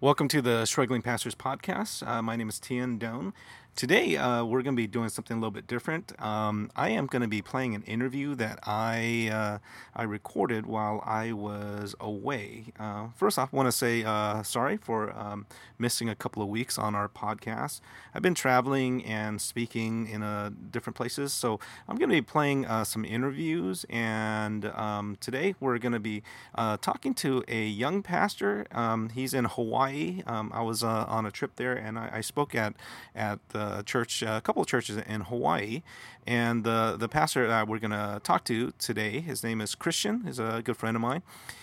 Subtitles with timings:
[0.00, 2.06] Welcome to the Struggling Pastors Podcast.
[2.06, 3.32] Uh, my name is Tian Doan.
[3.78, 6.20] Today, uh, we're going to be doing something a little bit different.
[6.20, 9.58] Um, I am going to be playing an interview that I uh,
[9.94, 12.72] I recorded while I was away.
[12.76, 15.46] Uh, first off, I want to say uh, sorry for um,
[15.78, 17.80] missing a couple of weeks on our podcast.
[18.12, 22.66] I've been traveling and speaking in uh, different places, so I'm going to be playing
[22.66, 23.86] uh, some interviews.
[23.88, 26.24] And um, today, we're going to be
[26.56, 28.66] talking to a young pastor.
[28.72, 30.24] Um, he's in Hawaii.
[30.26, 32.74] Um, I was on a trip there, and I, I spoke at
[33.14, 35.82] at the a church, a couple of churches in Hawaii,
[36.26, 40.22] and the the pastor that we're going to talk to today, his name is Christian.
[40.24, 41.22] He's a good friend of mine.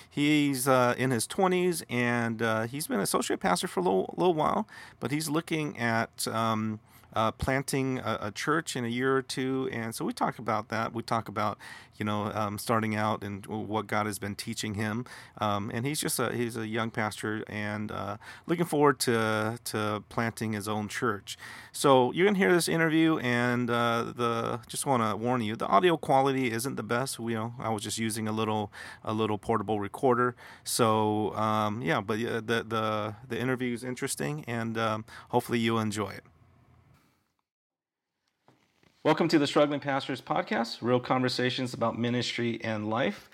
[0.10, 4.34] He's uh, in his 20s, and uh, he's been associate pastor for a little, little
[4.34, 4.66] while,
[5.02, 6.80] but he's looking at um,
[7.16, 9.70] uh, planting a, a, church in a year or two.
[9.72, 10.94] And so we talk about that.
[10.94, 11.58] We talk about,
[11.98, 15.06] you know, um, starting out and what God has been teaching him.
[15.40, 20.04] Um, and he's just a, he's a young pastor and uh, looking forward to, to
[20.10, 21.38] planting his own church.
[21.72, 25.68] So you're to hear this interview and uh, the, just want to warn you, the
[25.68, 27.18] audio quality isn't the best.
[27.18, 30.36] We, you know, I was just using a little, a little portable recorder.
[30.66, 36.10] So um, yeah, but the, the, the interview is interesting and um, hopefully you'll enjoy
[36.10, 36.24] it.
[39.06, 43.30] Welcome to the Struggling Pastors Podcast, real conversations about ministry and life.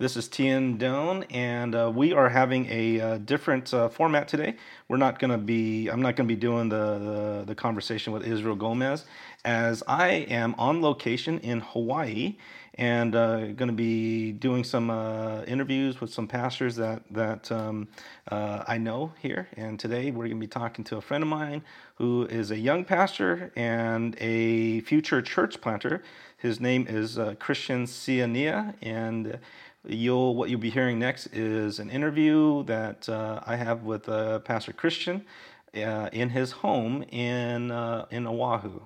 [0.00, 4.54] This is Tian Doan, and uh, we are having a uh, different uh, format today.
[4.88, 8.14] We're not going to be, I'm not going to be doing the, the, the conversation
[8.14, 9.04] with Israel Gomez,
[9.44, 12.38] as I am on location in Hawaii
[12.74, 17.88] and uh, going to be doing some uh, interviews with some pastors that that um,
[18.30, 19.48] uh, I know here.
[19.56, 21.62] And today we're going to be talking to a friend of mine
[21.96, 26.02] who is a young pastor and a future church planter.
[26.38, 29.38] His name is Christian Siania, and
[29.86, 34.40] you'll what you'll be hearing next is an interview that uh, I have with uh,
[34.40, 35.24] Pastor Christian
[35.72, 37.70] in his home in
[38.10, 38.80] in Oahu.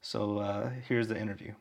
[0.00, 1.52] So here's the interview.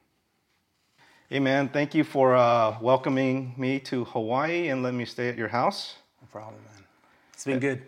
[1.29, 5.37] Hey, man, thank you for uh, welcoming me to Hawaii and letting me stay at
[5.37, 5.97] your house.
[6.21, 6.85] No problem, man.
[7.33, 7.81] It's been good.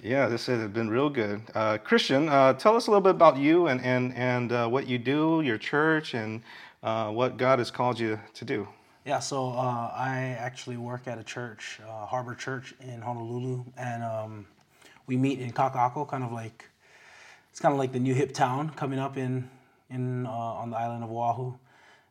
[0.00, 1.42] Yeah, this has been real good.
[1.56, 4.86] Uh, Christian, uh, tell us a little bit about you and, and, and uh, what
[4.86, 6.42] you do, your church, and
[6.84, 8.68] uh, what God has called you to do.
[9.04, 14.46] Yeah, so uh, I actually work at a church, Harbor Church in Honolulu, and um,
[15.06, 16.70] we meet in Kaka'ako, kind of like
[17.50, 19.48] it's kind of like the new hip town coming up in
[19.90, 21.54] in on the island of Oahu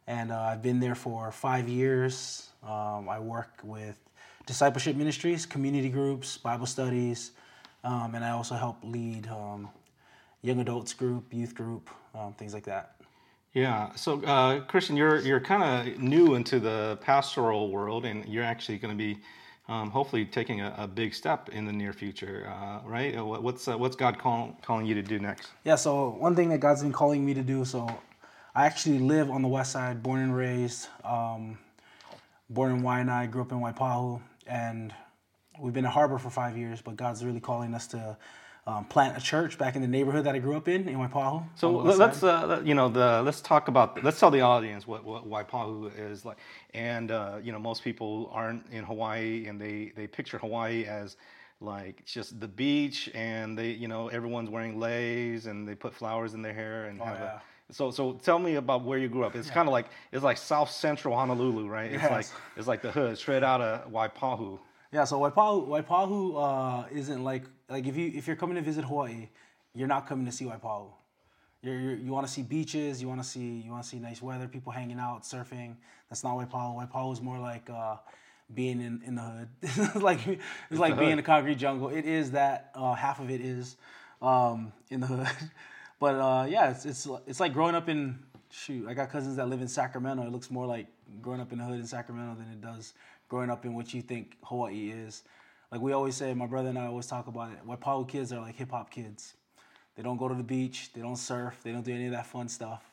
[0.08, 2.50] and uh, I've been there for five years.
[2.64, 3.98] Um, I work with
[4.46, 7.32] discipleship ministries, community groups, Bible studies,
[7.84, 9.70] um, and I also help lead um,
[10.42, 12.96] young adults group, youth group, um, things like that.
[13.54, 13.94] Yeah.
[13.96, 18.80] So, uh, Christian, you're you're kind of new into the pastoral world, and you're actually
[18.80, 19.20] going to be
[19.68, 23.16] um, hopefully taking a, a, big step in the near future, uh, right?
[23.16, 25.52] Uh, what's uh, what's God call, calling you to do next?
[25.64, 25.76] Yeah.
[25.76, 27.64] So one thing that God's been calling me to do.
[27.64, 27.88] So
[28.56, 30.90] I actually live on the west side, born and raised.
[31.04, 31.60] Um,
[32.50, 34.94] born in Waianae, grew up in Waipahu, and
[35.60, 36.82] we've been in Harbor for five years.
[36.82, 38.18] But God's really calling us to
[38.66, 41.44] um, plant a church back in the neighborhood that I grew up in in Waipahu.
[41.56, 45.30] So let's uh, you know the let's talk about let's tell the audience what what
[45.30, 46.38] Waipahu is like.
[46.74, 51.18] And uh, you know most people aren't in Hawaii, and they they picture Hawaii as
[51.60, 56.34] like just the beach, and they you know everyone's wearing leis, and they put flowers
[56.34, 57.36] in their hair and oh, have yeah.
[57.36, 57.42] a
[57.72, 59.36] so so tell me about where you grew up.
[59.36, 59.54] It's yeah.
[59.54, 61.92] kind of like it's like South Central Honolulu, right?
[61.92, 62.12] It's yes.
[62.12, 62.26] like
[62.56, 64.60] it's like the hood straight out of Waipahu.
[64.92, 68.84] Yeah, so Waipahu Waipahu uh, isn't like like if you if you're coming to visit
[68.86, 69.30] Hawaii,
[69.74, 70.88] you're not coming to see Waipahu.
[71.62, 74.00] You're, you're, you want to see beaches, you want to see you want to see
[74.00, 75.76] nice weather, people hanging out, surfing.
[76.10, 76.92] That's not Waipahu.
[76.92, 77.98] Waipahu is more like uh,
[78.54, 79.96] being in, in the hood.
[80.02, 81.90] like it's, it's like being in the concrete jungle.
[81.90, 83.78] It is that uh, half of it is
[84.22, 85.28] um, in the hood.
[86.00, 88.20] But uh, yeah, it's, it's it's like growing up in
[88.50, 88.90] shoot.
[88.90, 90.24] I got cousins that live in Sacramento.
[90.24, 90.88] It looks more like
[91.22, 92.94] growing up in the hood in Sacramento than it does
[93.30, 95.24] growing up in what you think Hawaii is.
[95.74, 97.58] Like we always say, my brother and I always talk about it.
[97.68, 99.34] Waipahu kids are like hip hop kids.
[99.96, 100.92] They don't go to the beach.
[100.94, 101.62] They don't surf.
[101.64, 102.84] They don't do any of that fun stuff.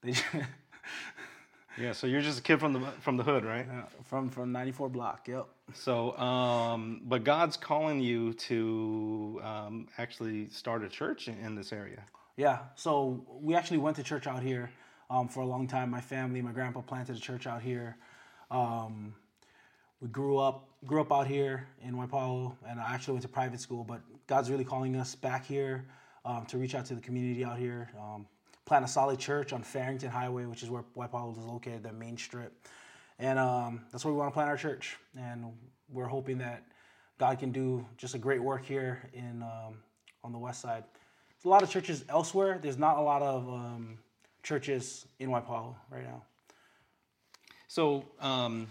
[0.00, 0.14] They.
[1.76, 3.66] yeah, so you're just a kid from the from the hood, right?
[3.68, 5.26] Yeah, from from 94 block.
[5.26, 5.48] Yep.
[5.72, 11.72] So, um, but God's calling you to um, actually start a church in, in this
[11.72, 12.04] area.
[12.36, 14.70] Yeah, so we actually went to church out here
[15.10, 15.90] um, for a long time.
[15.90, 17.96] My family, my grandpa planted a church out here.
[18.52, 19.16] Um,
[20.04, 23.58] we grew up grew up out here in Waipahu, and I actually went to private
[23.58, 23.84] school.
[23.84, 25.86] But God's really calling us back here
[26.26, 28.26] um, to reach out to the community out here, um,
[28.66, 32.18] plant a solid church on Farrington Highway, which is where Waipahu is located, the main
[32.18, 32.52] strip,
[33.18, 34.98] and um, that's where we want to plant our church.
[35.18, 35.46] And
[35.88, 36.64] we're hoping that
[37.16, 39.78] God can do just a great work here in um,
[40.22, 40.84] on the west side.
[41.30, 42.58] There's a lot of churches elsewhere.
[42.60, 43.96] There's not a lot of um,
[44.42, 46.22] churches in Waipahu right now.
[47.68, 48.68] So, um,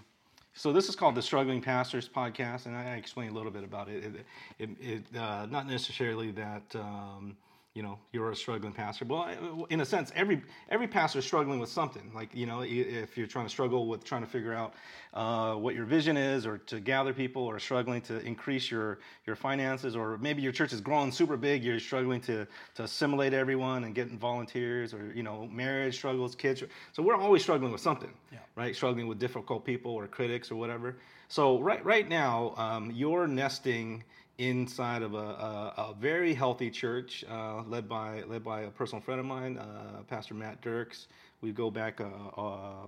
[0.54, 3.90] so this is called the Struggling Pastors Podcast, and I, explain a little bit about
[3.90, 4.04] it.
[4.04, 4.26] It,
[4.60, 7.36] it, it uh, not necessarily that um,
[7.74, 9.06] you know you're a struggling pastor.
[9.06, 12.12] Well in a sense every every pastor is struggling with something.
[12.14, 14.76] Like you know if you're trying to struggle with trying to figure out
[15.14, 19.36] uh, what your vision is or to gather people or struggling to increase your your
[19.36, 23.84] finances or maybe your church is growing super big you're struggling to to assimilate everyone
[23.86, 26.64] and getting volunteers or you know marriage struggles kids.
[26.92, 28.40] So we're always struggling with something yeah.
[28.56, 28.76] right?
[28.76, 30.98] Struggling with difficult people or critics or whatever.
[31.28, 34.04] So right right now um, you're nesting
[34.38, 39.02] inside of a, a, a very healthy church uh, led by led by a personal
[39.02, 41.08] friend of mine, uh, Pastor Matt Dirks.
[41.42, 42.10] We go back a,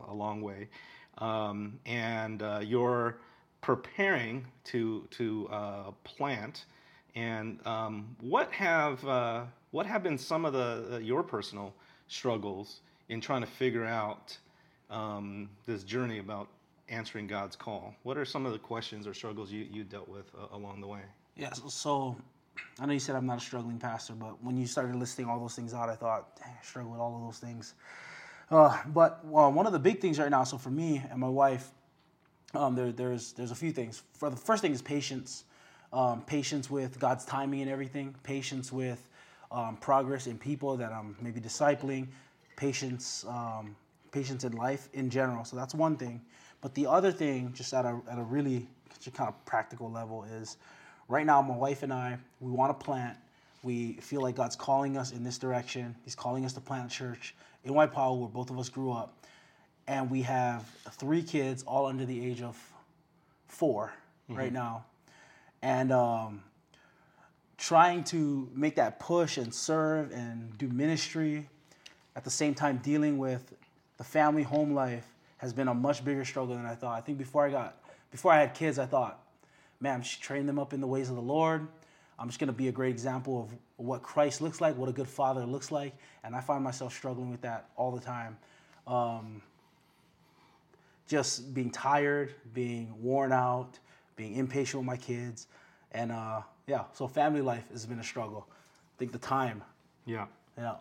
[0.09, 0.69] a long way,
[1.18, 3.18] um, and uh, you're
[3.62, 6.65] preparing to to uh, plant.
[7.15, 11.74] And um, what have uh, what have been some of the your personal
[12.07, 14.38] struggles in trying to figure out
[14.89, 16.48] um, this journey about
[16.89, 17.95] answering God's call?
[18.03, 20.88] What are some of the questions or struggles you, you dealt with uh, along the
[20.88, 21.01] way?
[21.38, 22.16] Yeah, so, so,
[22.80, 25.40] I know you said I'm not a struggling pastor, but when you started listing all
[25.40, 27.74] those things out, I thought, dang, I struggle with all of those things.
[28.50, 31.28] Uh, but well, one of the big things right now, so for me and my
[31.28, 31.72] wife,
[32.54, 34.04] um, there, there's there's a few things.
[34.14, 35.44] For the first thing is patience,
[35.92, 39.10] um, patience with God's timing and everything, patience with
[39.52, 42.08] um, progress in people that I'm maybe discipling,
[42.56, 43.76] patience, um,
[44.12, 45.44] patience in life in general.
[45.44, 46.22] So that's one thing.
[46.62, 48.68] But the other thing, just at a at a really
[49.14, 50.58] kind of practical level, is
[51.07, 53.18] right now, my wife and I, we want to plant.
[53.63, 55.96] We feel like God's calling us in this direction.
[56.04, 59.18] He's calling us to plant a church in Waipahu, where both of us grew up.
[59.88, 62.57] And we have three kids, all under the age of
[63.48, 63.94] 4
[64.30, 64.40] mm-hmm.
[64.40, 64.86] right now.
[65.62, 66.44] And um,
[67.58, 71.48] trying to make that push and serve and do ministry
[72.16, 73.54] at the same time dealing with
[73.98, 76.98] the family home life has been a much bigger struggle than I thought.
[76.98, 77.78] I think before I got
[78.12, 79.25] before I had kids, I thought
[79.80, 81.68] man, I'm just train them up in the ways of the Lord.
[82.18, 84.94] I'm just going to be a great example of what Christ looks like, what a
[84.94, 85.94] good father looks like.
[86.24, 88.38] And I find myself struggling with that all the time.
[88.88, 89.42] Um,
[91.07, 93.80] just being tired, being worn out,
[94.16, 95.48] being impatient with my kids.
[95.92, 98.48] And uh, yeah, so family life has been a struggle.
[98.50, 99.62] I think the time.
[100.06, 100.25] Yeah.
[100.57, 100.75] Yeah.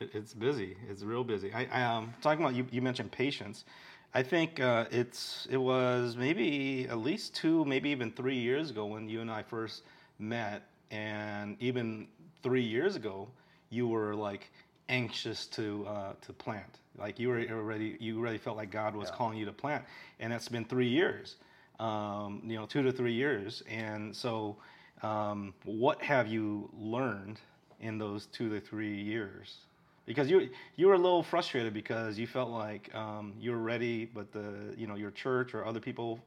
[0.00, 0.76] it's busy.
[0.88, 1.52] It's real busy.
[1.54, 3.64] I, I um, talking about you, you mentioned patience.
[4.12, 8.86] I think uh, it's it was maybe at least two, maybe even three years ago
[8.86, 9.82] when you and I first
[10.18, 12.08] met, and even
[12.42, 13.28] three years ago,
[13.70, 14.50] you were like
[14.88, 16.80] anxious to uh, to plant.
[16.98, 19.14] Like you were already you already felt like God was yeah.
[19.14, 19.84] calling you to plant,
[20.18, 21.36] and that's been three years.
[21.78, 24.56] Um, you know, two to three years, and so
[25.02, 27.40] um, what have you learned
[27.80, 29.58] in those two to three years?
[30.10, 34.06] Because you you were a little frustrated because you felt like um, you were ready,
[34.06, 36.18] but the you know your church or other people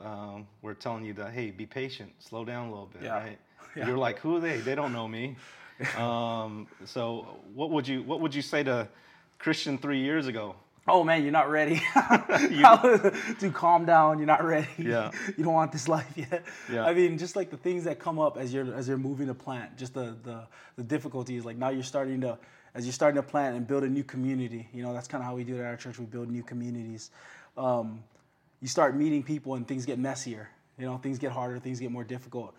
[0.00, 3.14] um, were telling you that hey, be patient, slow down a little bit, yeah.
[3.14, 3.38] right?
[3.74, 3.86] Yeah.
[3.86, 4.58] You're like, who are they?
[4.58, 5.34] They don't know me.
[5.96, 8.86] um, so what would you what would you say to
[9.38, 10.54] Christian three years ago?
[10.86, 11.76] Oh man, you're not ready.
[13.40, 14.18] to calm down.
[14.18, 14.68] You're not ready.
[14.76, 15.10] Yeah.
[15.38, 16.44] You don't want this life yet.
[16.70, 16.84] Yeah.
[16.84, 19.34] I mean, just like the things that come up as you're as you're moving a
[19.34, 20.46] plant, just the the
[20.76, 21.46] the difficulties.
[21.46, 22.36] Like now you're starting to
[22.74, 24.68] as you're starting to plant and build a new community.
[24.72, 25.98] You know, that's kind of how we do it at our church.
[25.98, 27.10] We build new communities.
[27.56, 28.02] Um,
[28.60, 30.48] you start meeting people and things get messier.
[30.78, 32.54] You know, things get harder, things get more difficult.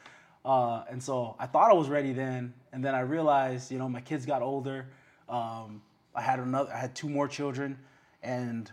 [0.46, 3.88] Uh, and so I thought I was ready then, and then I realized, you know,
[3.88, 4.88] my kids got older.
[5.30, 5.82] Um,
[6.14, 7.80] I had another, I had two more children,
[8.22, 8.70] and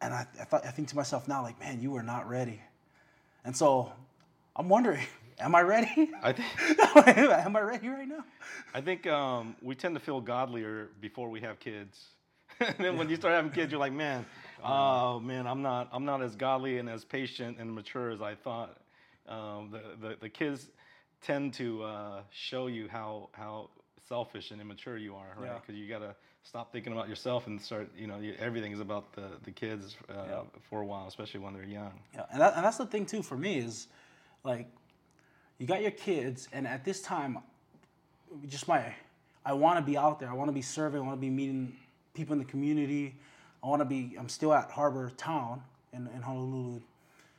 [0.00, 2.60] and I, I thought, I think to myself now, like, man, you are not ready.
[3.44, 3.92] And so
[4.56, 5.04] I'm wondering,
[5.42, 6.10] Am I ready?
[6.22, 6.48] I think.
[7.08, 8.24] Am I ready right now?
[8.72, 12.06] I think um, we tend to feel godlier before we have kids.
[12.60, 14.24] and then when you start having kids, you're like, man,
[14.64, 18.36] oh man, I'm not, I'm not as godly and as patient and mature as I
[18.36, 18.78] thought.
[19.28, 20.68] Um, the, the, the kids
[21.20, 23.70] tend to uh, show you how how
[24.08, 25.60] selfish and immature you are, right?
[25.60, 25.82] Because yeah.
[25.82, 29.50] you gotta stop thinking about yourself and start, you know, everything is about the the
[29.50, 30.40] kids uh, yeah.
[30.68, 31.98] for a while, especially when they're young.
[32.14, 33.88] Yeah, and, that, and that's the thing too for me is,
[34.44, 34.68] like,
[35.62, 37.38] you got your kids, and at this time,
[38.48, 38.92] just my,
[39.46, 40.28] I want to be out there.
[40.28, 41.00] I want to be serving.
[41.00, 41.72] I want to be meeting
[42.14, 43.14] people in the community.
[43.62, 44.16] I want to be.
[44.18, 46.80] I'm still at Harbor Town in, in Honolulu,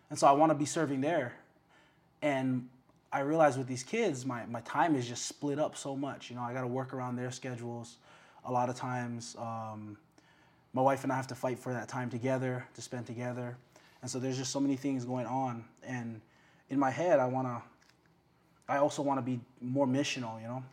[0.10, 1.34] and so I want to be serving there.
[2.22, 2.70] And
[3.12, 6.30] I realize with these kids, my my time is just split up so much.
[6.30, 7.98] You know, I got to work around their schedules.
[8.46, 9.98] A lot of times, um,
[10.72, 13.58] my wife and I have to fight for that time together to spend together,
[14.02, 15.66] and so there's just so many things going on.
[15.86, 16.22] And
[16.70, 17.62] in my head, I want to
[18.68, 20.42] I also want to be more missional.
[20.42, 20.64] You know,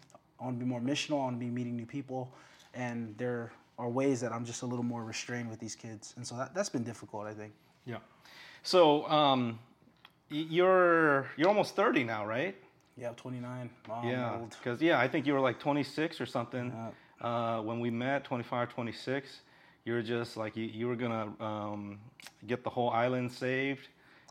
[0.41, 1.15] I want to be more missional.
[1.15, 2.33] I want to be meeting new people,
[2.75, 6.27] and there are ways that I'm just a little more restrained with these kids, and
[6.27, 7.27] so that, that's been difficult.
[7.27, 7.53] I think.
[7.85, 7.99] Yeah.
[8.63, 9.59] So um,
[10.29, 12.55] you're you're almost 30 now, right?
[12.97, 13.71] Yeah, 29.
[13.91, 14.39] I'm yeah.
[14.51, 16.73] Because yeah, I think you were like 26 or something
[17.21, 19.41] uh, when we met, 25, 26.
[19.85, 21.99] You were just like you, you were gonna um,
[22.47, 23.89] get the whole island saved,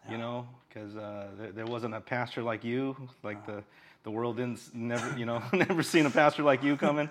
[0.10, 2.96] you know, because uh, there, there wasn't a pastor like you.
[3.24, 3.64] Like the
[4.04, 7.10] the world didn't never you know never seen a pastor like you coming.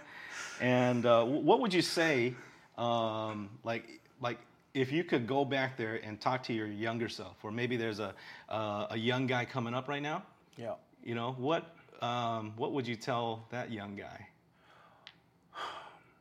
[0.61, 2.35] And uh, what would you say,
[2.77, 4.39] um, like like
[4.75, 8.01] if you could go back there and talk to your younger self, or maybe there's
[8.01, 8.15] a
[8.49, 10.23] uh, a young guy coming up right now.
[10.57, 10.75] Yeah.
[11.05, 11.75] You know what?
[12.03, 14.29] Um, what would you tell that young guy?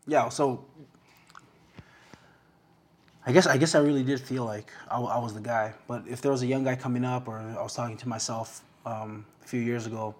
[0.07, 0.65] yeah so
[3.27, 6.21] i guess i guess i really did feel like I was the guy but if
[6.21, 9.47] there was a young guy coming up or i was talking to myself um, a
[9.47, 10.15] few years ago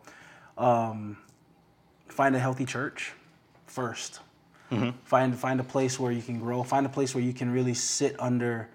[0.58, 1.18] um,
[2.08, 3.14] find a healthy church
[3.70, 4.20] 1st
[5.06, 6.62] find find a place where you can grow.
[6.62, 8.68] Find a place where you can really sit under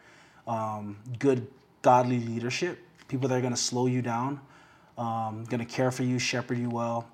[0.49, 1.47] um, good
[1.83, 4.41] godly leadership people that are going to slow you down
[4.99, 7.09] um, going to care for you shepherd you well.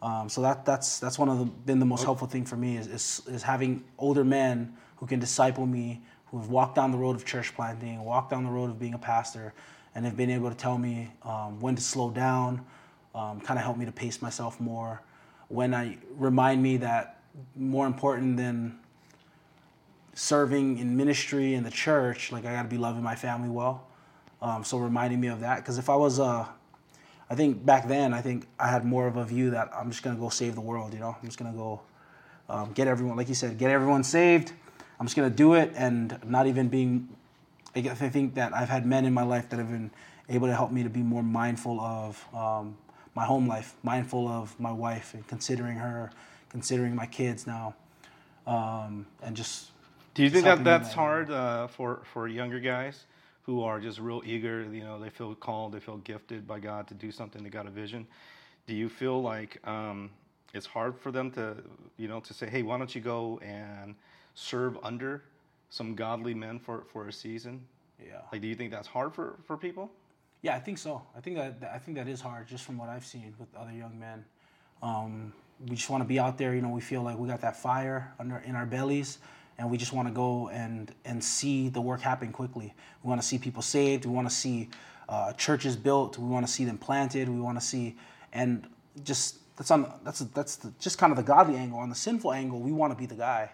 [0.00, 2.76] Um, so that that's that's one of the been the most helpful thing for me
[2.76, 6.98] is, is is having older men who can disciple me, who have walked down the
[6.98, 9.54] road of church planting, walked down the road of being a pastor,
[9.94, 12.64] and have been able to tell me um, when to slow down,
[13.14, 15.02] um, kind of help me to pace myself more,
[15.48, 17.20] when I remind me that
[17.56, 18.78] more important than
[20.14, 23.86] serving in ministry in the church, like I got to be loving my family well.
[24.42, 26.46] Um, so reminding me of that, because if I was uh,
[27.30, 30.02] I think back then, I think I had more of a view that I'm just
[30.02, 30.94] gonna go save the world.
[30.94, 31.80] You know, I'm just gonna go
[32.48, 34.52] um, get everyone, like you said, get everyone saved.
[34.98, 37.08] I'm just gonna do it, and not even being.
[37.76, 39.90] I guess I think that I've had men in my life that have been
[40.28, 42.76] able to help me to be more mindful of um,
[43.14, 46.10] my home life, mindful of my wife, and considering her,
[46.48, 47.74] considering my kids now,
[48.46, 49.70] um, and just.
[50.14, 53.04] Do you think that helping me in that's that hard uh, for for younger guys
[53.42, 54.62] who are just real eager?
[54.64, 57.44] You know, they feel called, they feel gifted by God to do something.
[57.44, 58.06] They got a vision.
[58.66, 60.10] Do you feel like um,
[60.52, 61.56] it's hard for them to,
[61.96, 63.94] you know, to say, "Hey, why don't you go and
[64.38, 65.24] serve under
[65.70, 67.66] some godly men for for a season"?
[68.04, 68.20] Yeah.
[68.30, 69.90] Like, do you think that's hard for for people?
[70.42, 71.02] Yeah, I think so.
[71.16, 73.72] I think that I think that is hard, just from what I've seen with other
[73.72, 74.24] young men.
[74.82, 75.32] Um,
[75.66, 76.54] we just want to be out there.
[76.54, 79.18] You know, we feel like we got that fire under in our bellies,
[79.58, 82.72] and we just want to go and and see the work happen quickly.
[83.02, 84.04] We want to see people saved.
[84.04, 84.68] We want to see
[85.08, 86.18] uh, churches built.
[86.18, 87.28] We want to see them planted.
[87.28, 87.96] We want to see,
[88.32, 88.68] and
[89.02, 91.80] just that's on that's that's the, just kind of the godly angle.
[91.80, 93.50] On the sinful angle, we want to be the guy.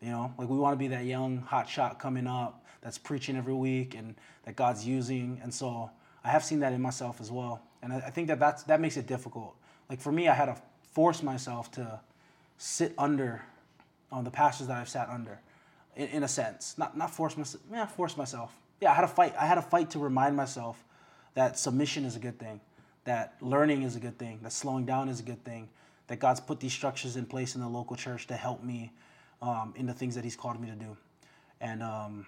[0.00, 3.36] You know, like we want to be that young hot shot coming up that's preaching
[3.36, 4.14] every week and
[4.44, 5.40] that God's using.
[5.42, 5.90] And so
[6.24, 7.62] I have seen that in myself as well.
[7.82, 9.54] And I, think that that's, that makes it difficult.
[9.88, 10.56] Like for me, I had to
[10.92, 12.00] force myself to
[12.58, 13.42] sit under
[14.12, 15.40] um, the pastors that I've sat under,
[15.96, 16.76] in, in a sense.
[16.78, 17.62] Not not force myself.
[17.70, 18.54] Yeah, force myself.
[18.80, 19.34] Yeah, I had to fight.
[19.38, 20.82] I had to fight to remind myself
[21.34, 22.60] that submission is a good thing,
[23.04, 25.68] that learning is a good thing, that slowing down is a good thing,
[26.08, 28.92] that God's put these structures in place in the local church to help me
[29.42, 30.96] um, in the things that He's called me to do.
[31.60, 32.26] And um,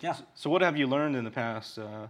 [0.00, 2.08] yeah, So, what have you learned in the past uh,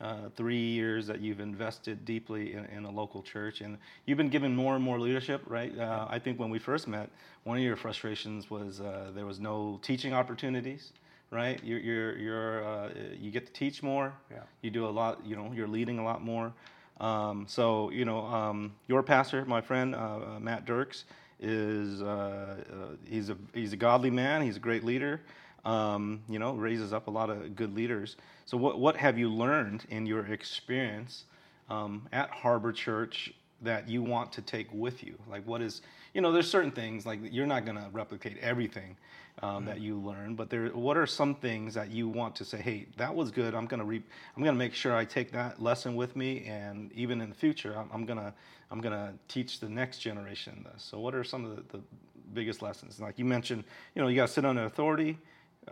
[0.00, 3.60] uh, three years that you've invested deeply in, in a local church?
[3.60, 5.76] And you've been given more and more leadership, right?
[5.76, 7.10] Uh, I think when we first met,
[7.42, 10.92] one of your frustrations was uh, there was no teaching opportunities,
[11.32, 11.60] right?
[11.64, 14.14] You're, you're, you're, uh, you get to teach more.
[14.30, 14.38] Yeah.
[14.62, 16.52] You do a lot, you know, you're leading a lot more.
[17.00, 21.04] Um, so, you know, um, your pastor, my friend, uh, uh, Matt Dirks,
[21.44, 24.42] is uh, uh, he's a he's a godly man.
[24.42, 25.20] He's a great leader.
[25.64, 28.16] Um, you know, raises up a lot of good leaders.
[28.46, 31.24] So, what what have you learned in your experience
[31.68, 33.32] um, at Harbor Church
[33.62, 35.18] that you want to take with you?
[35.28, 35.82] Like, what is
[36.14, 38.96] you know, there's certain things like you're not going to replicate everything
[39.42, 42.58] um, that you learn, but there, what are some things that you want to say?
[42.58, 43.52] Hey, that was good.
[43.52, 44.02] I'm going to re-
[44.36, 47.34] I'm going to make sure I take that lesson with me, and even in the
[47.34, 48.32] future, I'm, I'm gonna
[48.70, 50.84] I'm gonna teach the next generation this.
[50.84, 51.84] So, what are some of the, the
[52.32, 53.00] biggest lessons?
[53.00, 53.64] Like you mentioned,
[53.96, 55.18] you know, you got to sit under authority,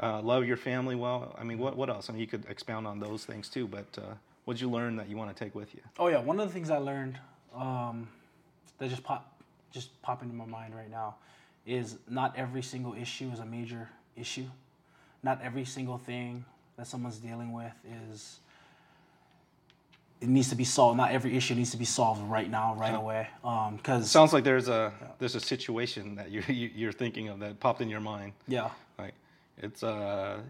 [0.02, 1.34] uh, love your family well.
[1.38, 2.10] I mean, what what else?
[2.10, 3.68] I mean, you could expound on those things too.
[3.68, 5.82] But uh, what'd you learn that you want to take with you?
[6.00, 7.16] Oh yeah, one of the things I learned
[7.54, 8.08] um,
[8.78, 9.28] that just pop
[9.72, 11.14] just pop into my mind right now
[11.66, 14.44] is not every single issue is a major issue.
[15.22, 16.44] Not every single thing
[16.76, 17.72] that someone's dealing with
[18.12, 18.40] is
[20.20, 20.96] it needs to be solved.
[20.96, 23.28] Not every issue needs to be solved right now, right away.
[23.76, 27.60] Because Sounds like there's a there's a situation that you're you- you're thinking of that
[27.60, 28.32] popped in your mind.
[28.46, 29.14] yeah, Like
[29.58, 30.40] it's uh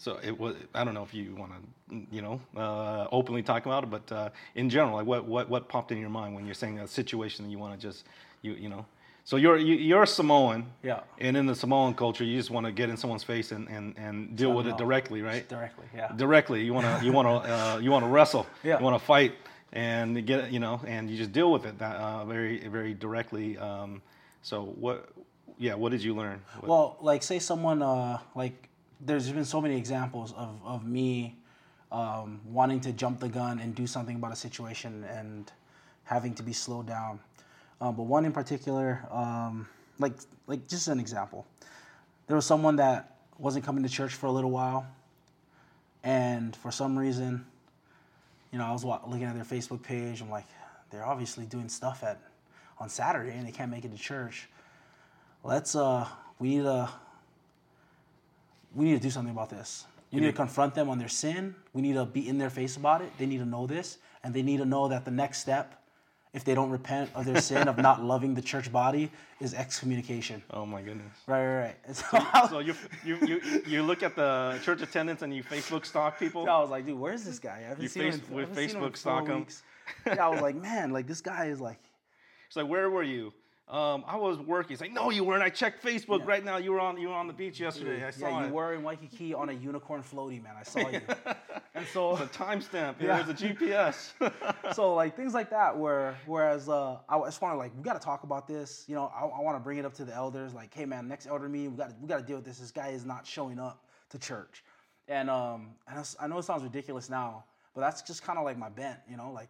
[0.00, 0.56] So it was.
[0.74, 4.10] I don't know if you want to, you know, uh, openly talk about it, but
[4.10, 6.88] uh, in general, like what, what what popped in your mind when you're saying a
[6.88, 8.06] situation that you want to just,
[8.40, 8.86] you you know,
[9.24, 10.64] so you're you, you're a Samoan.
[10.82, 11.00] Yeah.
[11.18, 13.94] And in the Samoan culture, you just want to get in someone's face and, and,
[13.98, 15.46] and deal with it directly, right?
[15.46, 16.10] Directly, yeah.
[16.16, 16.64] Directly.
[16.64, 18.46] You want to you want to uh, you want to wrestle.
[18.64, 18.78] Yeah.
[18.78, 19.34] You want to fight
[19.74, 23.58] and get you know and you just deal with it that uh, very very directly.
[23.58, 24.00] Um,
[24.40, 25.10] so what?
[25.58, 25.74] Yeah.
[25.74, 26.40] What did you learn?
[26.60, 28.69] What- Well, like say someone uh, like
[29.04, 31.36] there's been so many examples of of me
[31.92, 35.50] um, wanting to jump the gun and do something about a situation and
[36.04, 37.20] having to be slowed down.
[37.80, 40.14] Um, but one in particular, um, like
[40.46, 41.46] like just an example,
[42.26, 44.86] there was someone that wasn't coming to church for a little while,
[46.04, 47.44] and for some reason,
[48.52, 50.20] you know, I was looking at their Facebook page.
[50.20, 50.46] I'm like,
[50.90, 52.20] they're obviously doing stuff at
[52.78, 54.48] on Saturday and they can't make it to church.
[55.44, 56.06] Let's uh,
[56.38, 56.88] we need to
[58.74, 59.86] we need to do something about this.
[60.12, 61.54] We need to confront them on their sin.
[61.72, 63.10] We need to be in their face about it.
[63.16, 65.80] They need to know this, and they need to know that the next step,
[66.32, 69.10] if they don't repent of their sin of not loving the church body,
[69.40, 70.42] is excommunication.
[70.50, 71.12] oh my goodness.
[71.28, 71.76] Right, right, right.
[71.86, 72.74] And so was- So you,
[73.04, 76.44] you you you look at the church attendance and you Facebook stalk people.
[76.44, 77.58] Yeah, I was like, dude, where's this guy?
[77.58, 78.24] I haven't You seen face- him.
[78.30, 79.38] I with haven't seen him in Facebook four stalk him?
[79.38, 79.62] weeks.
[80.06, 81.78] Yeah, I was like, man, like this guy is like,
[82.48, 83.32] It's like, where were you?
[83.70, 84.72] Um, I was working.
[84.72, 85.44] It's like, no, you weren't.
[85.44, 86.56] I checked Facebook right now.
[86.56, 88.04] You were on you were on the beach yesterday.
[88.04, 88.48] I saw yeah, it.
[88.48, 90.54] you were in Waikiki on a unicorn floaty, man.
[90.58, 91.00] I saw you.
[91.76, 92.96] and so, The timestamp.
[93.00, 93.18] Yeah.
[93.18, 93.22] Yeah.
[93.22, 94.74] There's a GPS.
[94.74, 95.78] so like things like that.
[95.78, 98.84] Where whereas uh, I just want to like we got to talk about this.
[98.88, 100.52] You know, I, I want to bring it up to the elders.
[100.52, 102.58] Like, hey man, next elder meeting, we got we got to deal with this.
[102.58, 104.64] This guy is not showing up to church,
[105.06, 107.44] and um, and I know it sounds ridiculous now,
[107.76, 108.98] but that's just kind of like my bent.
[109.08, 109.48] You know, like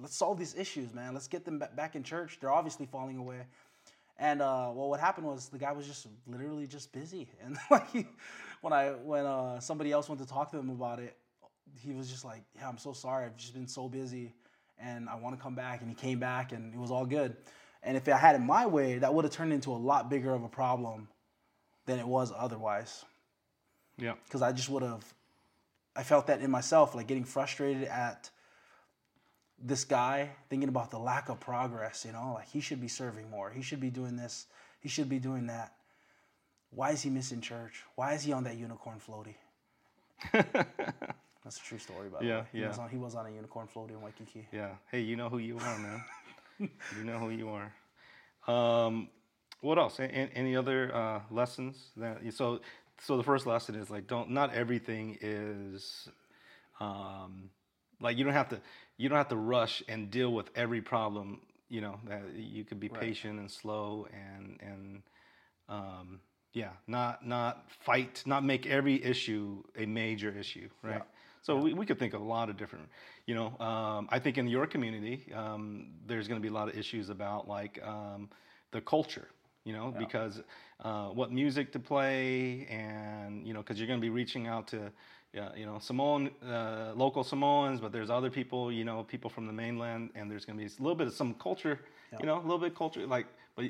[0.00, 1.14] let's solve these issues, man.
[1.14, 2.38] Let's get them back in church.
[2.40, 3.42] They're obviously falling away.
[4.18, 7.90] And uh, well, what happened was the guy was just literally just busy, and like
[7.90, 8.06] he,
[8.60, 11.16] when I when uh, somebody else went to talk to him about it,
[11.80, 13.26] he was just like, "Yeah, I'm so sorry.
[13.26, 14.32] I've just been so busy,
[14.78, 17.36] and I want to come back." And he came back, and it was all good.
[17.82, 20.32] And if I had it my way, that would have turned into a lot bigger
[20.32, 21.08] of a problem
[21.84, 23.04] than it was otherwise.
[23.96, 24.14] yeah.
[24.24, 25.04] Because I just would have,
[25.94, 28.30] I felt that in myself, like getting frustrated at
[29.58, 32.04] this guy, thinking about the lack of progress.
[32.04, 33.50] You know, like he should be serving more.
[33.50, 34.46] He should be doing this.
[34.80, 35.72] He should be doing that.
[36.70, 37.82] Why is he missing church?
[37.94, 39.34] Why is he on that unicorn floaty?
[40.32, 42.46] That's a true story, by the Yeah, way.
[42.52, 42.68] He yeah.
[42.68, 44.48] was on, he was on a unicorn floaty in Waikiki.
[44.52, 44.70] Yeah.
[44.90, 46.04] Hey, you know who you are, man.
[46.58, 47.72] you know who you are.
[48.52, 49.08] Um,
[49.60, 49.98] what else?
[50.00, 52.18] A- a- any other uh, lessons that?
[52.34, 52.60] So,
[53.00, 54.30] so the first lesson is like, don't.
[54.30, 56.08] Not everything is,
[56.80, 57.50] um,
[58.00, 58.60] like you don't have to.
[58.98, 61.40] You don't have to rush and deal with every problem.
[61.68, 65.02] You know that you could be patient and slow and and
[65.68, 66.20] um,
[66.52, 71.02] yeah, not not fight, not make every issue a major issue, right?
[71.42, 72.88] So we, we could think of a lot of different,
[73.26, 76.68] you know, um, I think in your community, um, there's going to be a lot
[76.68, 78.28] of issues about like um,
[78.72, 79.28] the culture,
[79.64, 80.42] you know, because
[80.82, 84.66] uh, what music to play and, you know, because you're going to be reaching out
[84.68, 84.90] to,
[85.36, 89.46] yeah, you know, Samoan, uh, local Samoans, but there's other people, you know, people from
[89.46, 91.78] the mainland, and there's going to be a little bit of some culture,
[92.18, 93.66] you know, a little bit of culture, like, but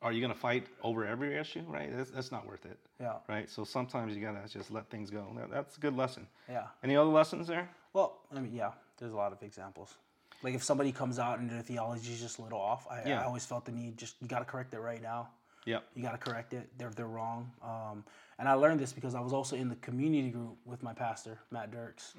[0.00, 1.90] are you going to fight over every issue, right?
[1.94, 3.14] That's, that's not worth it Yeah.
[3.28, 3.50] right?
[3.50, 5.26] So sometimes you gotta just let things go.
[5.36, 6.28] That, that's a good lesson.
[6.48, 6.66] Yeah.
[6.84, 7.68] Any other lessons there?
[7.92, 9.94] Well, I mean, yeah, there's a lot of examples.
[10.44, 13.22] Like if somebody comes out and their theology is just a little off, I, Yeah.
[13.22, 15.30] I always felt the need just you got to correct it right now.
[15.68, 15.84] Yep.
[15.94, 16.66] You got to correct it.
[16.78, 17.50] They're they're wrong.
[17.62, 18.02] Um,
[18.38, 21.38] and I learned this because I was also in the community group with my pastor
[21.50, 22.14] Matt Dirks.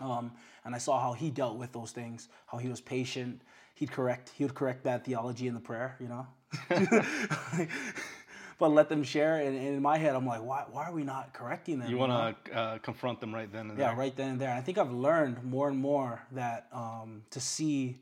[0.00, 0.32] Um,
[0.64, 2.28] and I saw how he dealt with those things.
[2.46, 3.42] How he was patient.
[3.74, 4.30] He'd correct.
[4.36, 5.96] He would correct bad theology in the prayer.
[5.98, 6.26] You know.
[8.58, 9.36] but let them share.
[9.36, 11.90] And, and in my head, I'm like, why why are we not correcting them?
[11.90, 13.96] You want to uh, confront them right then and Yeah, there.
[13.96, 14.50] right then and there.
[14.50, 17.98] And I think I've learned more and more that um, to see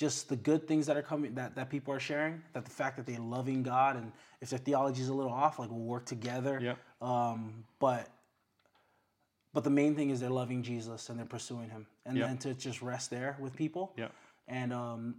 [0.00, 2.96] just the good things that are coming that, that people are sharing, that the fact
[2.96, 4.10] that they're loving God and
[4.40, 6.58] if their theology is a little off, like we'll work together.
[6.58, 6.78] Yep.
[7.02, 8.08] Um, but
[9.52, 11.86] but the main thing is they're loving Jesus and they're pursuing him.
[12.06, 12.26] And Yep.
[12.28, 13.92] then to just rest there with people.
[13.98, 14.10] Yep.
[14.48, 15.16] And um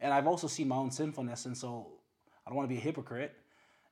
[0.00, 1.86] and I've also seen my own sinfulness and so
[2.44, 3.32] I don't want to be a hypocrite.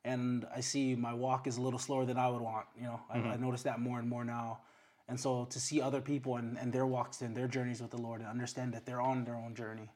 [0.05, 2.67] And I see my walk is a little slower than I would want.
[2.77, 4.63] You know, I, I notice that more and more now.
[5.07, 7.99] And so to see other people and, and their walks and their journeys with the
[7.99, 9.89] Lord and understand that they're on their own journey.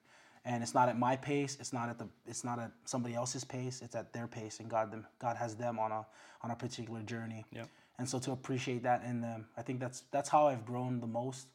[0.45, 3.45] And it's not at my pace, it's not at the it's not at somebody else's
[3.45, 6.05] pace, it's at their pace and God them God has them on a
[6.43, 7.45] on a particular journey.
[7.53, 7.69] Yep.
[7.99, 11.07] And so to appreciate that in them, I think that's that's how I've grown the
[11.07, 11.47] most.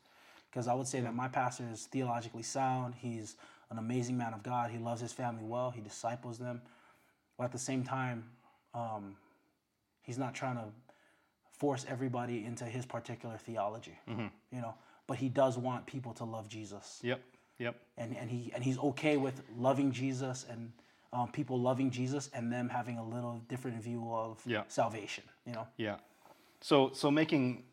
[0.49, 2.95] Because I would say that my pastor is theologically sound.
[2.95, 3.35] He's
[3.69, 4.71] an amazing man of God.
[4.71, 5.69] He loves his family well.
[5.71, 6.61] He disciples them,
[7.37, 8.23] but at the same time,
[8.73, 9.17] um,
[10.01, 10.63] he's not trying to
[11.51, 13.97] force everybody into his particular theology.
[14.51, 14.75] You know,
[15.07, 17.21] but he does want people to love Jesus, Yep.
[17.59, 17.75] Yep.
[17.97, 20.71] and and he and he's okay with loving Jesus and
[21.13, 24.63] um, people loving Jesus and them having a little different view of Yeah.
[24.67, 25.23] salvation.
[25.45, 25.97] You know, Yeah.
[26.61, 27.63] So so making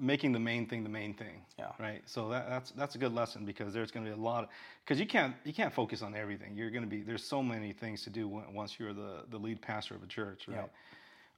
[0.00, 1.42] making the main thing the main thing.
[1.58, 1.72] Yeah.
[1.80, 2.02] Right.
[2.06, 4.50] So that, that's that's a good lesson because there's going to be a lot of
[4.84, 6.56] because you can't you can't focus on everything.
[6.56, 9.60] You're going to be there's so many things to do once you're the the lead
[9.60, 10.46] pastor of a church.
[10.48, 10.70] Right.